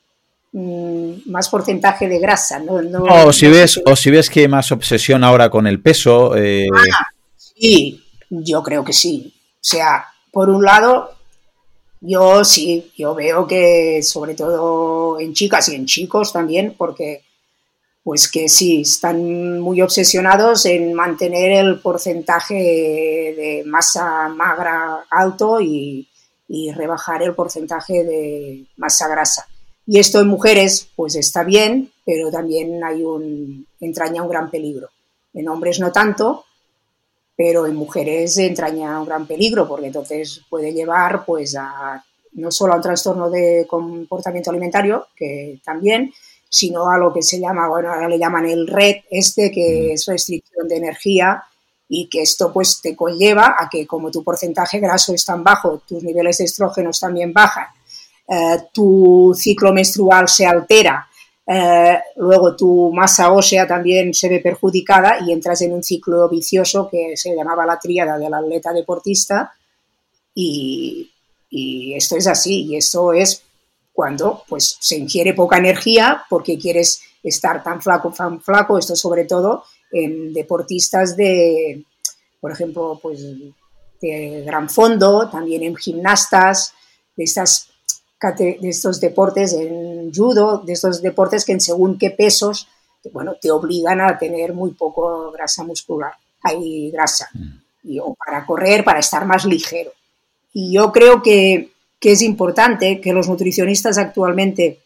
[0.54, 2.60] más porcentaje de grasa.
[2.60, 6.36] No, o, si ves, o si ves que hay más obsesión ahora con el peso.
[6.36, 9.32] Eh, ah, Sí, yo creo que sí.
[9.54, 11.14] O sea, por un lado,
[12.00, 17.22] yo sí, yo veo que sobre todo en chicas y en chicos también, porque
[18.02, 26.06] pues que sí, están muy obsesionados en mantener el porcentaje de masa magra alto y,
[26.48, 29.46] y rebajar el porcentaje de masa grasa.
[29.86, 34.88] Y esto en mujeres, pues está bien, pero también hay un, entraña un gran peligro.
[35.34, 36.44] En hombres no tanto,
[37.36, 42.72] pero en mujeres entraña un gran peligro, porque entonces puede llevar pues a no solo
[42.72, 46.12] a un trastorno de comportamiento alimentario, que también,
[46.48, 50.06] sino a lo que se llama, bueno, ahora le llaman el RED, este, que es
[50.06, 51.44] restricción de energía,
[51.88, 55.82] y que esto pues te conlleva a que como tu porcentaje graso es tan bajo,
[55.86, 57.66] tus niveles de estrógenos también bajan,
[58.28, 61.08] eh, tu ciclo menstrual se altera,
[61.46, 66.88] eh, luego tu masa ósea también se ve perjudicada y entras en un ciclo vicioso
[66.90, 69.52] que se llamaba la tríada del atleta deportista
[70.34, 71.10] y,
[71.50, 73.42] y esto es así y esto es
[73.92, 79.24] cuando pues se ingiere poca energía porque quieres estar tan flaco, tan flaco, esto sobre
[79.24, 81.84] todo en deportistas de,
[82.40, 83.22] por ejemplo, pues
[84.00, 86.74] de gran fondo, también en gimnastas,
[87.16, 87.68] de, estas,
[88.32, 92.68] de estos deportes, en judo, de estos deportes que en según qué pesos,
[93.12, 96.12] bueno, te obligan a tener muy poco grasa muscular,
[96.42, 97.90] hay grasa, mm.
[97.90, 99.92] y, o para correr, para estar más ligero.
[100.52, 104.80] Y yo creo que, que es importante que los nutricionistas actualmente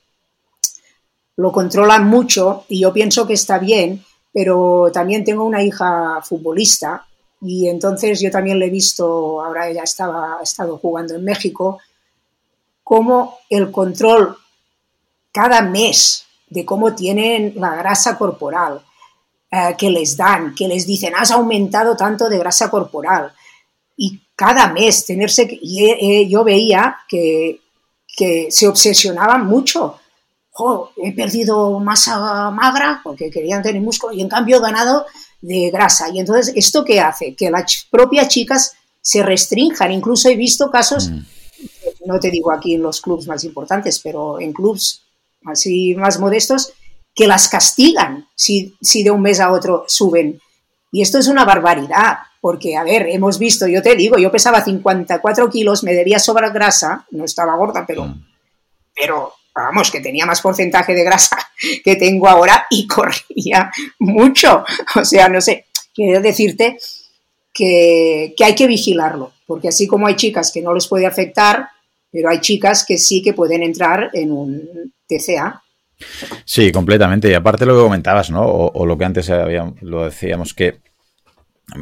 [1.37, 7.05] lo controlan mucho y yo pienso que está bien pero también tengo una hija futbolista
[7.41, 11.79] y entonces yo también le he visto, ahora ella estaba, ha estado jugando en México,
[12.89, 14.37] cómo el control
[15.31, 18.81] cada mes de cómo tienen la grasa corporal,
[19.51, 23.33] eh, que les dan, que les dicen, has aumentado tanto de grasa corporal.
[23.97, 27.61] Y cada mes tenerse, y yo veía que,
[28.17, 30.01] que se obsesionaban mucho
[30.97, 35.07] he perdido masa magra porque querían tener músculo y en cambio he ganado
[35.41, 36.09] de grasa.
[36.11, 37.35] Y entonces, ¿esto qué hace?
[37.35, 39.93] Que las propias chicas se restrinjan.
[39.93, 41.21] Incluso he visto casos, mm.
[42.07, 45.05] No te digo aquí en los clubs más importantes, pero en clubs
[45.45, 46.73] así más modestos,
[47.15, 50.41] que las castigan si, si de un mes a otro suben.
[50.91, 54.65] Y esto es una barbaridad, porque, a ver, hemos visto, yo te digo, yo pesaba
[54.65, 58.27] 54 kilos, me debía sobrar grasa, no estaba gorda, pero, mm.
[58.95, 61.37] pero vamos, que tenía más porcentaje de grasa
[61.85, 64.65] que tengo ahora y corría mucho.
[64.95, 66.79] O sea, no sé, quiero decirte
[67.53, 71.69] que, hay que vigilarlo, porque así como hay chicas que no les puede afectar,
[72.11, 75.63] pero hay chicas que sí que pueden entrar en un TCA.
[76.45, 77.31] Sí, completamente.
[77.31, 78.43] Y aparte lo que comentabas, ¿no?
[78.43, 79.31] O, lo que antes
[79.81, 80.81] lo decíamos, que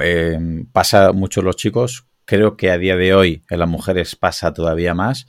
[0.03, 0.39] eh,
[0.73, 4.95] pasa mucho los chicos creo que a día de hoy en las mujeres pasa todavía
[4.95, 5.27] más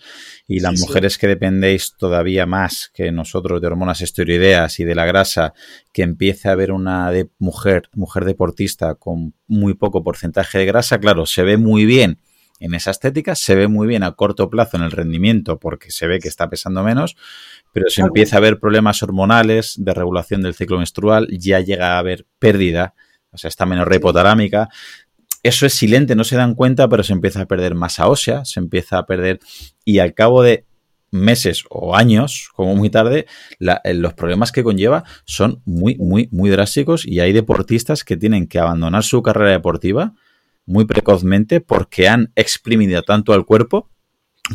[0.48, 5.06] y las mujeres que dependéis todavía más que nosotros de hormonas esteroideas y de la
[5.06, 5.54] grasa,
[5.94, 11.00] que empiece a haber una de mujer, mujer deportista con muy poco porcentaje de grasa,
[11.00, 12.20] claro, se ve muy bien
[12.60, 16.08] en esa estética, se ve muy bien a corto plazo en el rendimiento porque se
[16.08, 17.16] ve que está pesando menos,
[17.72, 22.00] pero se empieza a ver problemas hormonales de regulación del ciclo menstrual, ya llega a
[22.00, 22.96] haber pérdida,
[23.32, 24.70] o sea, está menos repotalámica,
[25.44, 28.60] eso es silente, no se dan cuenta, pero se empieza a perder masa ósea, se
[28.60, 29.40] empieza a perder
[29.86, 30.66] y al cabo de
[31.12, 33.28] meses o años, como muy tarde,
[33.60, 38.48] eh, los problemas que conlleva son muy, muy, muy drásticos y hay deportistas que tienen
[38.48, 40.14] que abandonar su carrera deportiva
[40.68, 43.90] muy precozmente porque han exprimido tanto al cuerpo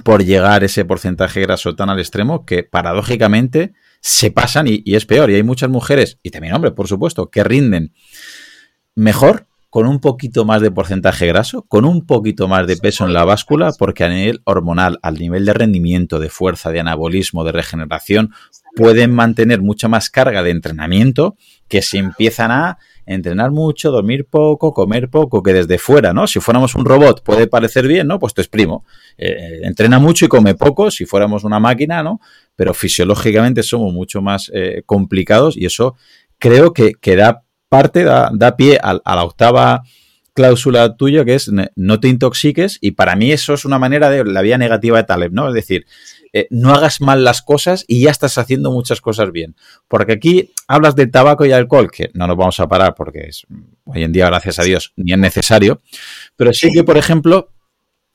[0.04, 5.04] por llegar ese porcentaje graso tan al extremo que paradójicamente se pasan y, y es
[5.06, 5.30] peor.
[5.30, 7.92] Y hay muchas mujeres, y también hombres, por supuesto, que rinden
[8.94, 13.14] mejor con un poquito más de porcentaje graso, con un poquito más de peso en
[13.14, 17.52] la báscula, porque a nivel hormonal, al nivel de rendimiento, de fuerza, de anabolismo, de
[17.52, 18.34] regeneración,
[18.76, 21.36] pueden mantener mucha más carga de entrenamiento
[21.68, 26.26] que si empiezan a entrenar mucho, dormir poco, comer poco, que desde fuera, ¿no?
[26.26, 28.18] Si fuéramos un robot puede parecer bien, ¿no?
[28.18, 28.84] Pues te exprimo.
[29.18, 32.20] Eh, entrena mucho y come poco, si fuéramos una máquina, ¿no?
[32.56, 35.96] Pero fisiológicamente somos mucho más eh, complicados y eso
[36.38, 39.82] creo que, que da parte da, pie a, la octava
[40.34, 44.24] cláusula tuya, que es no te intoxiques, y para mí eso es una manera de
[44.24, 45.48] la vía negativa de Taleb, ¿no?
[45.48, 45.86] Es decir,
[46.32, 49.56] eh, no hagas mal las cosas y ya estás haciendo muchas cosas bien.
[49.88, 53.46] Porque aquí hablas de tabaco y alcohol, que no nos vamos a parar porque es,
[53.84, 55.80] hoy en día, gracias a Dios, ni es necesario,
[56.36, 57.50] pero sí que, por ejemplo,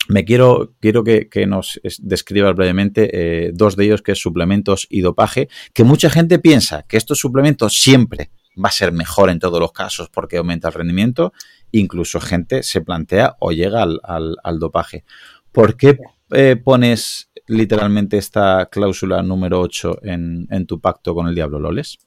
[0.09, 5.01] me quiero, quiero que, nos describas brevemente eh, dos de ellos, que es suplementos y
[5.01, 8.31] dopaje, que mucha gente piensa que estos suplementos siempre
[8.63, 11.31] va a ser mejor en todos los casos porque aumenta el rendimiento
[11.71, 15.03] incluso gente se plantea o llega al, dopaje.
[15.51, 15.97] ¿Por qué
[16.31, 21.97] eh, pones literalmente esta cláusula número 8 en, en tu pacto con el diablo, Loles?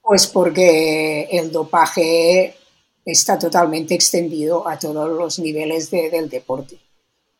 [0.00, 2.54] Pues porque el dopaje
[3.04, 6.78] está totalmente extendido a todos los niveles del deporte,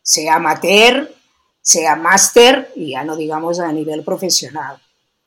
[0.03, 1.13] sea amateur,
[1.61, 4.81] sea máster y ya no digamos a nivel profesional.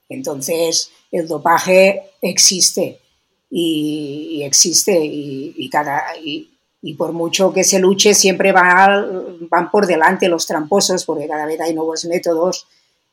[0.09, 2.99] Entonces, el dopaje existe
[3.49, 6.03] y, existe y, cada,
[6.93, 11.73] por mucho que se luche siempre van por delante los tramposos porque cada vez hay
[11.73, 12.67] nuevos métodos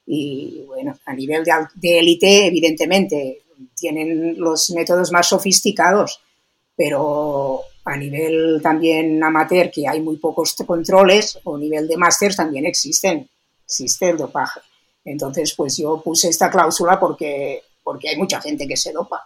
[0.06, 1.42] y bueno, a nivel
[1.74, 3.42] de élite evidentemente
[3.74, 6.20] tienen los métodos más sofisticados
[6.76, 12.66] pero a nivel también amateur, que hay muy pocos controles, o nivel de máster también
[12.66, 13.28] existen,
[13.64, 14.60] existe el dopaje.
[15.04, 19.24] Entonces, pues yo puse esta cláusula porque, porque hay mucha gente que se dopa.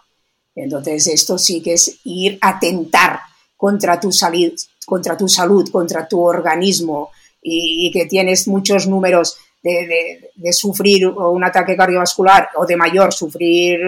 [0.55, 3.19] Entonces, esto sí que es ir a tentar
[3.57, 4.53] contra tu, salud,
[4.85, 11.75] contra tu salud, contra tu organismo y, que tienes muchos números de, sufrir un ataque
[11.75, 13.79] cardiovascular o de mayor sufrir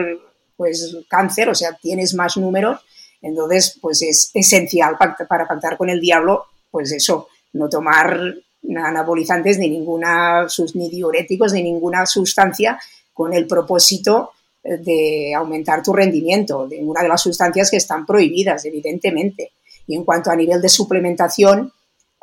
[0.57, 2.81] pues cáncer, o sea, tienes más números,
[3.21, 8.35] entonces, pues es esencial para pactar con el diablo, pues eso, no tomar
[8.77, 12.79] anabolizantes ni ninguna, ni diuréticos ni ninguna sustancia
[13.13, 14.31] con el propósito
[14.63, 19.51] eh, de aumentar tu rendimiento, de una de las sustancias que están prohibidas, evidentemente.
[19.89, 21.73] Y en cuanto a nivel de suplementación,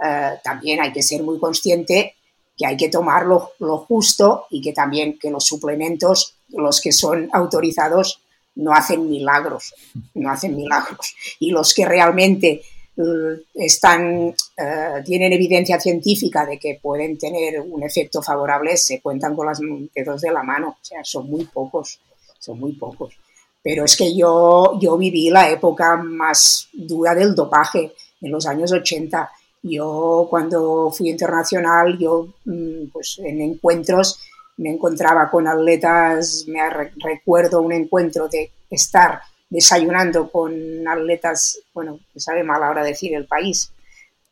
[0.00, 2.14] eh, también hay que ser muy consciente
[2.56, 7.28] que hay que tomar lo, justo y que también que los suplementos, los que son
[7.32, 8.22] autorizados,
[8.54, 9.74] no hacen milagros,
[10.14, 11.16] no hacen milagros.
[11.40, 12.62] Y los que realmente
[12.96, 19.34] eh, están, eh, tienen evidencia científica de que pueden tener un efecto favorable se cuentan
[19.34, 19.58] con los
[19.92, 20.78] dedos de la mano.
[20.80, 21.98] O sea, son muy pocos,
[22.38, 23.18] son muy pocos.
[23.66, 28.70] Pero es que yo, yo viví la época más dura del dopaje en los años
[28.70, 29.28] 80.
[29.64, 34.20] Yo cuando fui internacional, yo mm, pues en encuentros
[34.58, 42.44] me encontraba con atletas, me recuerdo un encuentro de estar desayunando con atletas, bueno, sabe
[42.44, 43.72] mal ahora decir el país,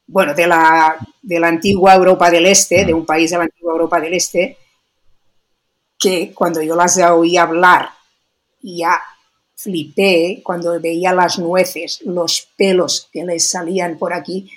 [0.07, 3.73] bueno, de la, de la antigua Europa del Este, de un país de la antigua
[3.73, 4.57] Europa del Este,
[5.99, 7.91] que cuando yo las oí hablar,
[8.63, 9.03] ya
[9.65, 14.51] flipé cuando veía las nueces, los pelos que les salían por aquí,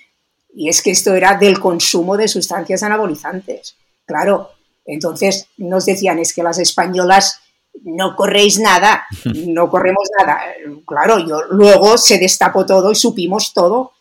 [0.53, 3.75] y es que esto era del consumo de sustancias anabolizantes.
[4.05, 4.51] Claro,
[4.85, 7.39] entonces nos decían, es que las españolas
[7.83, 10.39] no corréis nada, no corremos nada.
[10.85, 13.93] Claro, yo luego se destapó todo y supimos todo.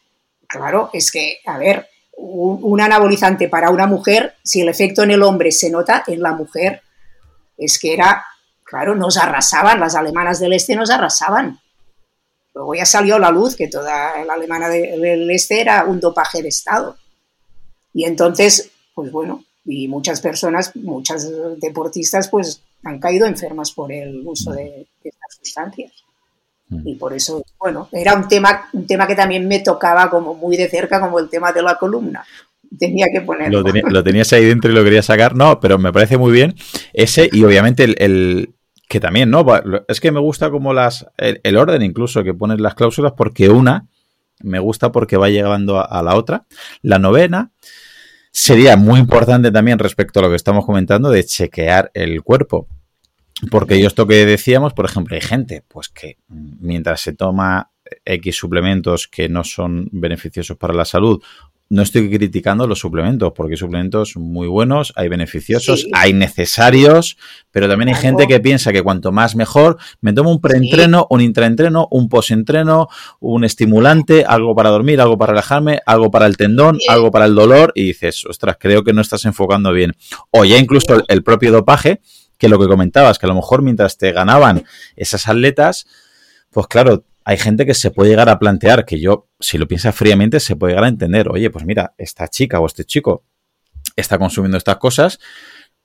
[0.49, 5.23] Claro, es que, a ver, un, anabolizante para una mujer, si el efecto en el
[5.23, 6.83] hombre se nota, en la mujer,
[7.57, 8.25] es que era,
[8.67, 11.59] claro, nos arrasaban, las alemanas del este nos arrasaban.
[12.55, 16.43] Luego ya salió a la luz que toda la alemana del este era un dopaje
[16.43, 16.97] de Estado.
[17.93, 24.23] Y entonces, pues bueno, y muchas personas, muchas deportistas, pues han caído enfermas por el
[24.25, 25.93] uso de, estas sustancias.
[26.69, 26.89] Mm.
[26.89, 30.57] Y por eso, bueno, era un tema, un tema que también me tocaba como muy
[30.57, 32.25] de cerca, como el tema de la columna.
[32.79, 33.63] Tenía que ponerlo.
[33.63, 35.37] Lo, tenías ahí dentro y lo quería sacar.
[35.37, 36.55] No, pero me parece muy bien
[36.93, 38.56] ese y obviamente el,
[38.89, 39.45] que también, ¿no?
[39.89, 43.89] Es que me gusta como las, el, orden incluso que pones las cláusulas porque una
[44.41, 46.47] me gusta porque va llegando a la otra.
[46.83, 47.53] La novena
[48.31, 52.69] sería muy importante también respecto a lo que estamos comentando de chequear el cuerpo.
[53.51, 57.71] Porque yo esto que decíamos, por ejemplo, hay gente pues que mientras se toma
[58.05, 61.23] X suplementos que no son beneficiosos para la salud
[61.69, 67.17] no estoy criticando los suplementos, porque hay suplementos muy buenos, hay beneficiosos, hay necesarios,
[67.51, 71.21] pero también hay gente que piensa que cuanto más mejor, me tomo un preentreno, un
[71.21, 72.89] intraentreno, un posentreno,
[73.19, 77.35] un estimulante, algo para dormir, algo para relajarme, algo para el tendón, algo para el
[77.35, 79.97] dolor, y dices, ostras, creo que no estás enfocando bien.
[80.31, 82.01] O ya incluso el propio dopaje,
[82.39, 84.65] que lo que comentabas, que a lo mejor mientras te ganaban
[84.95, 85.87] esas atletas,
[86.51, 89.93] pues claro, hay gente que se puede llegar a plantear, que yo, si lo piensa
[89.93, 93.25] fríamente, se puede llegar a entender, oye, pues mira, esta chica o este chico
[93.97, 95.19] está consumiendo estas cosas,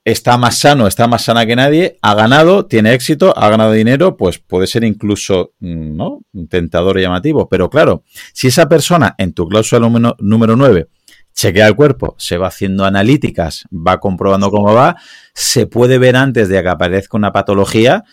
[0.04, 4.16] está más sano, está más sana que nadie, ha ganado, tiene éxito, ha ganado dinero,
[4.16, 6.20] pues puede ser incluso, mm, ¿no?
[6.48, 7.48] Tentador y llamativo.
[7.48, 10.86] Pero claro, si esa persona en tu cláusula número, número 9
[11.34, 14.96] chequea el cuerpo, se va haciendo analíticas, va comprobando cómo va,
[15.34, 18.04] se puede ver antes de que aparezca una patología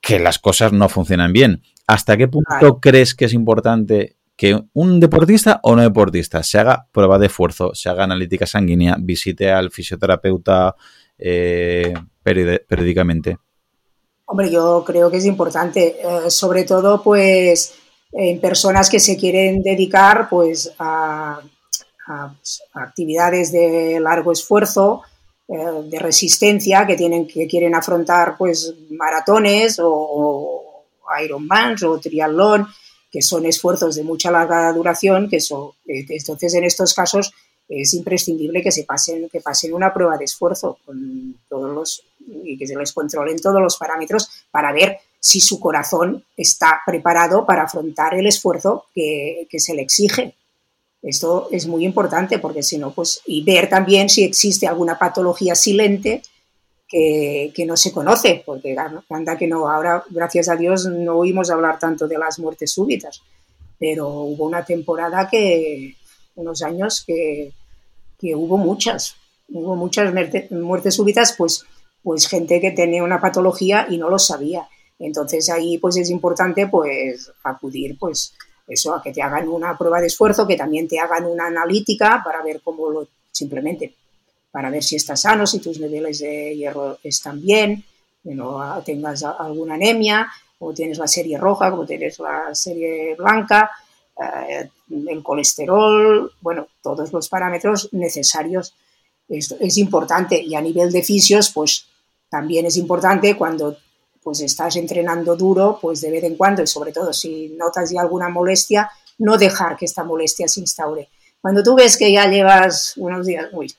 [0.00, 1.62] que las cosas no funcionan bien.
[1.92, 6.88] ¿Hasta qué punto crees que es importante que un deportista o no deportista se haga
[6.90, 10.74] prueba de esfuerzo, se haga analítica sanguínea, visite al fisioterapeuta
[11.18, 13.36] eh, periódicamente?
[14.24, 17.74] Hombre, yo creo que es importante, eh, sobre todo pues
[18.10, 21.42] en personas que se quieren dedicar pues a,
[22.72, 25.02] actividades de largo esfuerzo,
[25.46, 25.54] eh,
[25.90, 30.71] de resistencia, que tienen que quieren afrontar pues maratones o, o
[31.20, 32.66] Ironmans o triatlón,
[33.10, 37.32] que son esfuerzos de mucha larga duración, que son, eh, entonces en estos casos
[37.68, 42.04] es imprescindible que se pasen, que pasen una prueba de esfuerzo con todos los,
[42.44, 47.46] y que se les controlen todos los parámetros para ver si su corazón está preparado
[47.46, 50.34] para afrontar el esfuerzo que, se le exige.
[51.00, 55.54] Esto es muy importante porque si no, pues, y ver también si existe alguna patología
[55.54, 56.22] silente
[56.92, 58.76] que, no se conoce, porque
[59.08, 63.22] anda que no, ahora, gracias a Dios, no oímos hablar tanto de las muertes súbitas,
[63.78, 65.96] pero hubo una temporada que,
[66.36, 67.50] unos años que,
[68.20, 69.16] que hubo muchas,
[69.48, 70.12] hubo muchas
[70.50, 71.64] muertes súbitas, pues,
[72.02, 74.68] pues gente que tenía una patología y no lo sabía.
[74.98, 78.34] Entonces ahí pues es importante pues acudir pues
[78.68, 82.22] eso, a que te hagan una prueba de esfuerzo, que también te hagan una analítica
[82.24, 83.94] para ver cómo lo, simplemente
[84.52, 87.82] para ver si estás sano, si tus niveles de hierro están bien,
[88.22, 93.70] que no tengas alguna anemia, o tienes la serie roja, como tienes la serie blanca,
[94.20, 94.68] eh,
[95.08, 98.74] el colesterol, bueno, todos los parámetros necesarios.
[99.28, 101.86] Es importante y a nivel de fisios, pues
[102.28, 103.76] también es importante cuando
[104.22, 108.02] pues estás entrenando duro, pues de vez en cuando, y sobre todo si notas ya
[108.02, 111.08] alguna molestia, no dejar que esta molestia se instaure.
[111.40, 113.74] Cuando tú ves que ya llevas unos días, uy,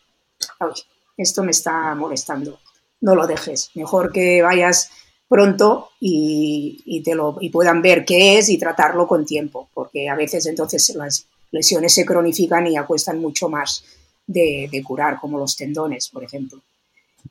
[1.17, 2.59] esto me está molestando,
[3.01, 3.71] no lo dejes.
[3.75, 4.89] Mejor que vayas
[5.27, 10.15] pronto y, te lo, y puedan ver qué es y tratarlo con tiempo, porque a
[10.15, 13.83] veces entonces las lesiones se cronifican y acuestan mucho más
[14.25, 16.61] de, curar, como los tendones, por ejemplo.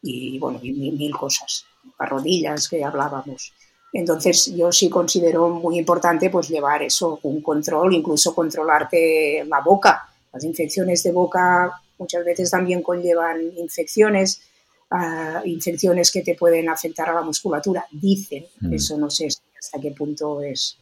[0.03, 1.65] Y bueno, y mil cosas
[1.99, 3.53] rodillas que hablábamos.
[3.93, 10.09] Entonces yo sí considero muy importante pues llevar eso, un control, incluso controlarte la boca.
[10.33, 14.43] Las infecciones de boca muchas veces también conllevan infecciones,
[14.91, 17.87] uh, infecciones que te pueden afectar a la musculatura.
[17.91, 18.75] Dicen, mm.
[18.75, 19.29] eso no sé
[19.59, 20.79] hasta qué punto es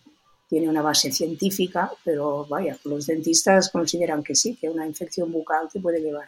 [0.51, 5.69] tiene una base científica, pero vaya, los dentistas consideran que sí, que una infección bucal
[5.73, 6.27] te puede llevar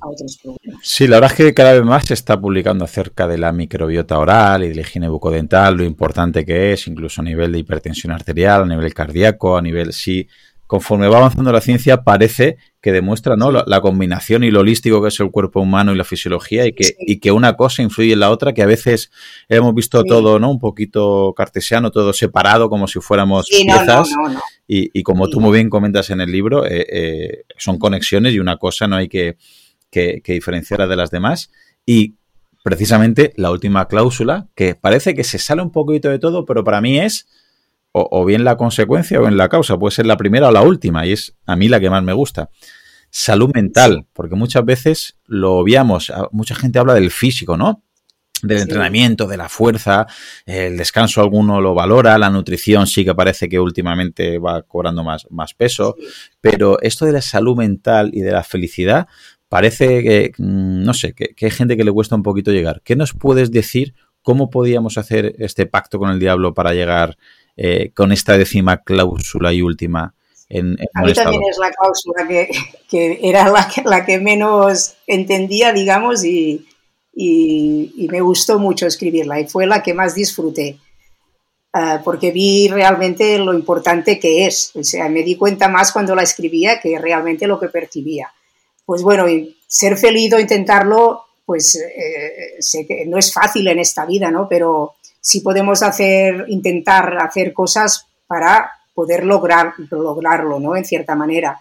[0.00, 0.80] a otros problemas.
[0.82, 4.18] Sí, la verdad es que cada vez más se está publicando acerca de la microbiota
[4.18, 8.12] oral y de la higiene bucodental, lo importante que es, incluso a nivel de hipertensión
[8.12, 10.26] arterial, a nivel cardíaco, a nivel sí.
[10.66, 13.50] Conforme va avanzando la ciencia, parece que demuestra ¿no?
[13.50, 16.94] la, combinación y lo holístico que es el cuerpo humano y la fisiología y que,
[16.98, 19.10] y que una cosa influye en la otra, que a veces
[19.48, 20.50] hemos visto todo ¿no?
[20.50, 24.10] un poquito cartesiano, todo separado, como si fuéramos piezas.
[24.68, 28.58] y, como tú muy bien comentas en el libro, eh, eh, son conexiones y una
[28.58, 29.38] cosa no hay que
[29.90, 31.50] que, diferenciara de las demás.
[31.86, 32.16] Y
[32.62, 36.82] precisamente la última cláusula, que parece que se sale un poquito de todo, pero para
[36.82, 37.26] mí es
[37.96, 41.06] o, bien la consecuencia o en la causa, puede ser la primera o la última,
[41.06, 42.50] y es a mí la que más me gusta.
[43.08, 47.84] Salud mental, porque muchas veces lo obviamos, mucha gente habla del físico, ¿no?
[48.42, 50.08] Del entrenamiento, de la fuerza,
[50.44, 55.28] el descanso alguno lo valora, la nutrición sí que parece que últimamente va cobrando más,
[55.30, 55.94] más peso,
[56.40, 59.06] pero esto de la salud mental y de la felicidad,
[59.48, 62.82] parece que, mm, no sé, que, hay gente que le cuesta un poquito llegar.
[62.82, 63.94] ¿Qué nos puedes decir?
[64.20, 67.16] ¿Cómo podíamos hacer este pacto con el diablo para llegar
[67.56, 70.14] eh, con esta décima cláusula y última
[70.48, 72.28] en, A mí también es la cláusula
[72.88, 76.66] que, era la que, la que menos entendía, digamos, y,
[77.14, 80.78] y, me gustó mucho escribirla y fue la que más disfruté.
[81.72, 84.70] Ah, porque vi realmente lo importante que es.
[84.74, 88.30] O sea, me di cuenta más cuando la escribía que realmente lo que percibía
[88.84, 89.26] pues bueno,
[89.66, 94.46] ser feliz o intentarlo, pues eh, sé que no es fácil en esta vida, ¿no?
[94.48, 94.94] Pero
[95.24, 100.76] sí podemos hacer, intentar hacer cosas para poder lograr, lograrlo, ¿no?
[100.76, 101.58] En cierta manera.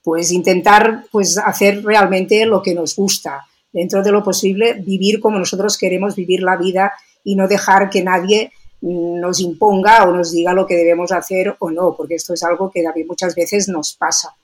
[0.00, 5.40] Pues intentar pues, hacer realmente lo que nos gusta, dentro de lo posible, vivir como
[5.40, 6.92] nosotros queremos vivir la vida
[7.24, 11.70] y no dejar que nadie nos imponga o nos diga lo que debemos hacer o
[11.70, 14.36] no, porque esto es algo que muchas veces nos pasa.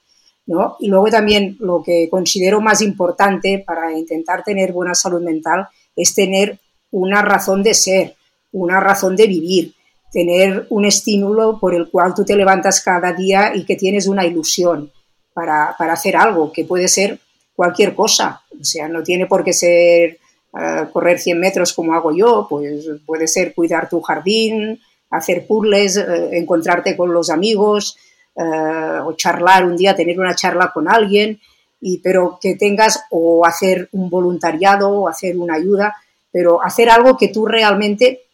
[0.79, 6.13] Y luego también lo que considero más importante para intentar tener buena salud mental es
[6.13, 6.59] tener
[6.91, 8.16] una razón de ser,
[8.61, 9.73] una razón de vivir,
[10.11, 14.25] tener un estímulo por el cual tú te levantas cada día y que tienes una
[14.25, 14.91] ilusión
[15.33, 17.19] para, hacer algo, que puede ser
[17.55, 20.17] cualquier cosa, o sea, no tiene por qué ser
[20.59, 24.79] eh, correr 100 metros como hago yo, pues puede ser cuidar tu jardín,
[25.11, 27.97] hacer puzzles, eh, encontrarte con los amigos,
[28.35, 31.39] eh, o charlar un día, tener una charla con alguien,
[31.79, 35.95] y, pero que tengas o hacer un voluntariado o hacer una ayuda,
[36.31, 38.26] pero hacer algo que tú realmente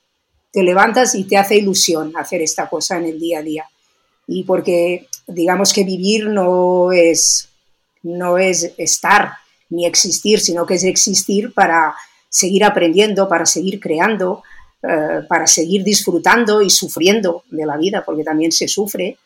[0.54, 3.66] te levantas y te hace ilusión hacer esta cosa en el día a día.
[4.26, 7.50] y porque digamos que vivir no es,
[8.04, 9.34] no es estar
[9.70, 11.94] ni existir, sino que es existir para
[12.30, 14.44] seguir aprendiendo, para seguir creando,
[14.82, 19.18] eh, para seguir disfrutando y sufriendo de la vida, porque también se sufre,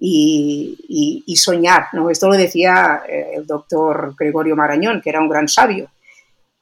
[0.00, 1.86] y, soñar.
[1.92, 2.10] ¿no?
[2.10, 5.90] Esto lo decía eh, el doctor Gregorio Marañón, que era un gran sabio.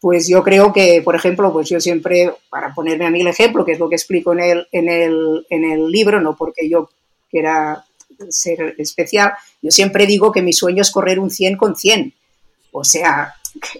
[0.01, 3.64] Pues yo creo que, por ejemplo, pues yo siempre, para ponerme a mí el ejemplo,
[3.64, 6.90] que es lo que explico en el, en el, en el libro, no porque yo
[7.30, 7.84] quiera
[8.28, 9.32] ser especial,
[9.62, 12.14] yo siempre digo que mi sueño es correr un 100 con 100.
[12.72, 13.34] O sea,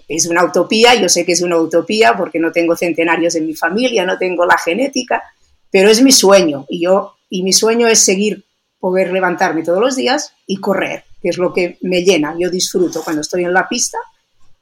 [0.07, 3.55] es una utopía, yo sé que es una utopía porque no tengo centenarios en mi
[3.55, 5.23] familia, no tengo la genética,
[5.71, 8.45] pero es mi sueño y yo y mi sueño es seguir
[8.79, 12.35] poder levantarme todos los días y correr, que es lo que me llena.
[12.39, 13.97] Yo disfruto cuando estoy en la pista,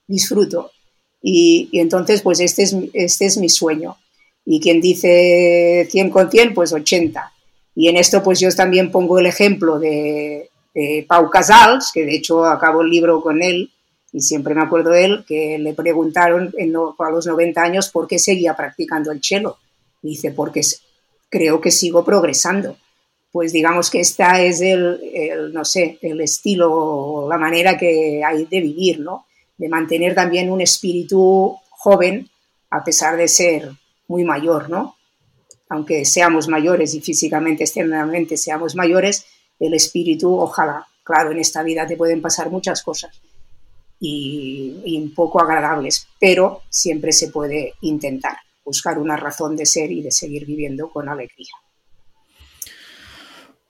[0.07, 0.71] disfruto.
[1.28, 3.97] Y, entonces, pues este es, este es mi sueño.
[4.45, 7.34] Y quien dice 100 con 100, pues 80.
[7.73, 10.49] Y en esto, pues yo también pongo el ejemplo de,
[11.07, 13.71] Pau Casals, que de hecho acabo el libro con él,
[14.11, 16.53] y siempre me acuerdo de él, que le preguntaron
[16.99, 19.57] a los 90 años por qué seguía practicando el cello.
[20.03, 20.61] dice, porque
[21.30, 22.78] creo que sigo progresando
[23.36, 28.61] pues digamos que esta es el, no sé, el estilo la manera que hay de
[28.61, 29.26] vivir, ¿no?
[29.57, 32.29] De mantener también un espíritu joven
[32.69, 33.71] a pesar de ser
[34.07, 34.95] muy mayor, ¿no?
[35.69, 39.25] Aunque seamos mayores y físicamente, externamente seamos mayores,
[39.59, 43.19] el espíritu, ojalá, claro, en esta vida te pueden pasar muchas cosas
[43.99, 49.91] y, y un poco agradables, pero siempre se puede intentar buscar una razón de ser
[49.91, 51.53] y de seguir viviendo con alegría.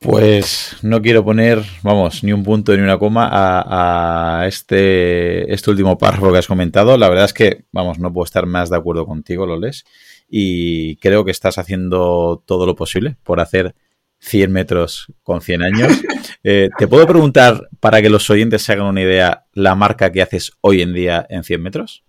[0.06, 5.97] Pues no quiero poner, vamos, ni un punto ni una coma a, este, este último
[5.97, 6.95] párrafo que has comentado.
[6.95, 9.84] La verdad es que, vamos, no puedo estar más de acuerdo contigo, Loles.
[10.30, 13.74] Y creo que estás haciendo todo lo posible por hacer
[14.20, 15.91] 100 metros con 100 años.
[16.47, 20.22] Eh, ¿Te puedo preguntar, para que los oyentes se hagan una idea, la marca que
[20.22, 22.03] haces hoy en día en 100 metros?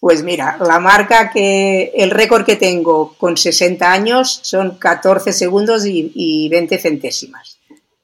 [0.00, 5.84] Pues mira, la marca que, el récord que tengo con 60 años son 14 segundos
[5.84, 7.58] y, 20 centésimas.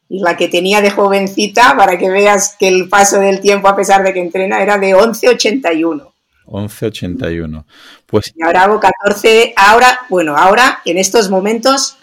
[0.07, 3.75] Y la que tenía de jovencita, para que veas que el paso del tiempo, a
[3.75, 6.13] pesar de que entrena, era de 11.81.
[6.45, 7.65] 11.81.
[8.05, 8.31] Pues...
[8.37, 11.97] Y ahora hago 14, ahora, bueno, ahora en estos momentos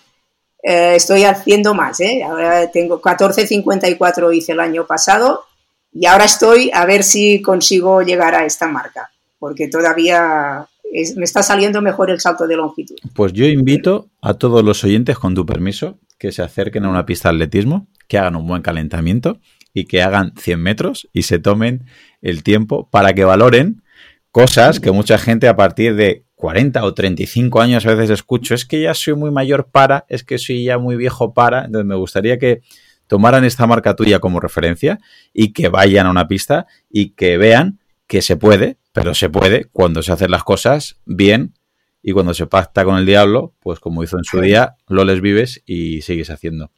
[0.63, 2.23] eh, estoy haciendo más, ¿eh?
[2.23, 5.45] Ahora tengo 14.54 hice el año pasado
[5.93, 9.12] y ahora estoy a ver si consigo llegar a esta marca
[9.43, 10.69] porque todavía
[11.17, 12.95] me está saliendo mejor el salto de longitud.
[13.13, 17.05] Pues yo invito a todos los oyentes, con tu permiso, que se acerquen a una
[17.05, 19.41] pista de atletismo, que hagan un buen calentamiento
[19.73, 21.83] y que hagan 100 metros y se tomen
[22.21, 23.83] el tiempo para que valoren
[24.31, 28.63] cosas que mucha gente a partir de 40 o 35 años a veces escucho, es
[28.63, 31.95] que ya soy muy mayor para, es que soy ya muy viejo para, entonces me
[31.95, 32.61] gustaría que
[33.07, 34.99] tomaran esta marca tuya como referencia
[35.33, 37.81] y que vayan a una pista y que vean
[38.13, 41.55] que se puede, pero se puede cuando se hacen las cosas bien
[42.03, 45.19] y cuando se pacta con el diablo, pues como hizo en su día, lo les
[45.19, 46.69] vives y sigues haciendo.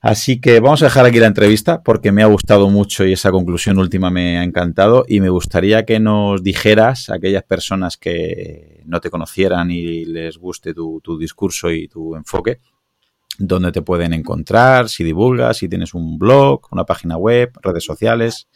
[0.00, 3.32] Así que vamos a dejar aquí la entrevista porque me ha gustado mucho y esa
[3.32, 8.84] conclusión última me ha encantado y me gustaría que nos dijeras a aquellas personas que
[8.86, 12.60] no te conocieran y les guste tu, tu discurso y tu enfoque,
[13.40, 18.46] dónde te pueden encontrar, si divulgas, si tienes un blog, una página web, redes sociales.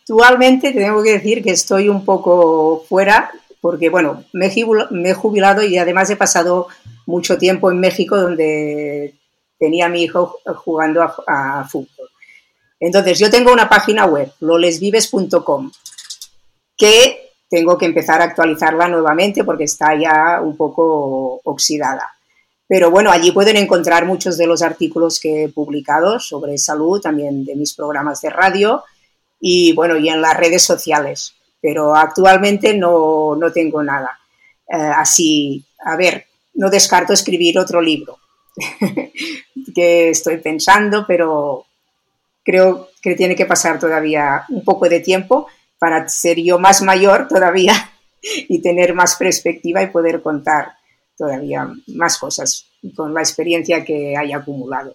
[0.00, 3.30] Actualmente tengo que decir que estoy un poco fuera
[3.60, 6.68] porque, bueno, me he jubilado y además he pasado
[7.06, 9.14] mucho tiempo en México donde
[9.58, 12.08] tenía a mi hijo jugando a, fútbol.
[12.80, 15.70] Entonces, yo tengo una página web, lolesvives.com,
[16.78, 22.14] que tengo que empezar a actualizarla nuevamente porque está ya un poco oxidada.
[22.66, 27.44] Pero bueno, allí pueden encontrar muchos de los artículos que he publicado sobre salud, también
[27.44, 28.82] de mis programas de radio
[29.40, 31.34] y bueno, y en las redes sociales.
[31.60, 34.18] Pero actualmente no, no tengo nada.
[34.68, 38.18] Eh, así, a ver, no descarto escribir otro libro
[39.74, 41.66] que estoy pensando, pero
[42.44, 47.28] creo que tiene que pasar todavía un poco de tiempo para ser yo más mayor
[47.28, 47.90] todavía
[48.22, 50.72] y tener más perspectiva y poder contar
[51.16, 52.66] todavía más cosas
[52.96, 54.94] con la experiencia que haya acumulado.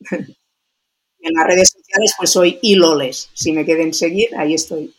[1.20, 3.30] En las redes sociales pues soy iloles.
[3.34, 4.94] Si me quieren seguir, ahí estoy.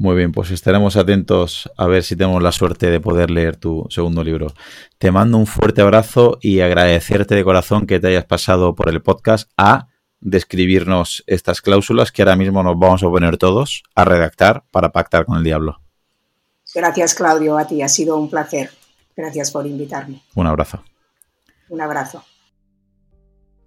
[0.00, 3.86] Muy bien, pues estaremos atentos a ver si tenemos la suerte de poder leer tu
[3.90, 4.54] segundo libro.
[4.96, 9.02] Te mando un fuerte abrazo y agradecerte de corazón que te hayas pasado por el
[9.02, 9.88] podcast a
[10.20, 15.26] describirnos estas cláusulas que ahora mismo nos vamos a poner todos a redactar para pactar
[15.26, 15.82] con el diablo.
[16.74, 17.82] Gracias, Claudio, a ti.
[17.82, 18.70] Ha sido un placer.
[19.14, 20.22] Gracias por invitarme.
[20.34, 20.82] Un abrazo.
[21.68, 22.24] Un abrazo.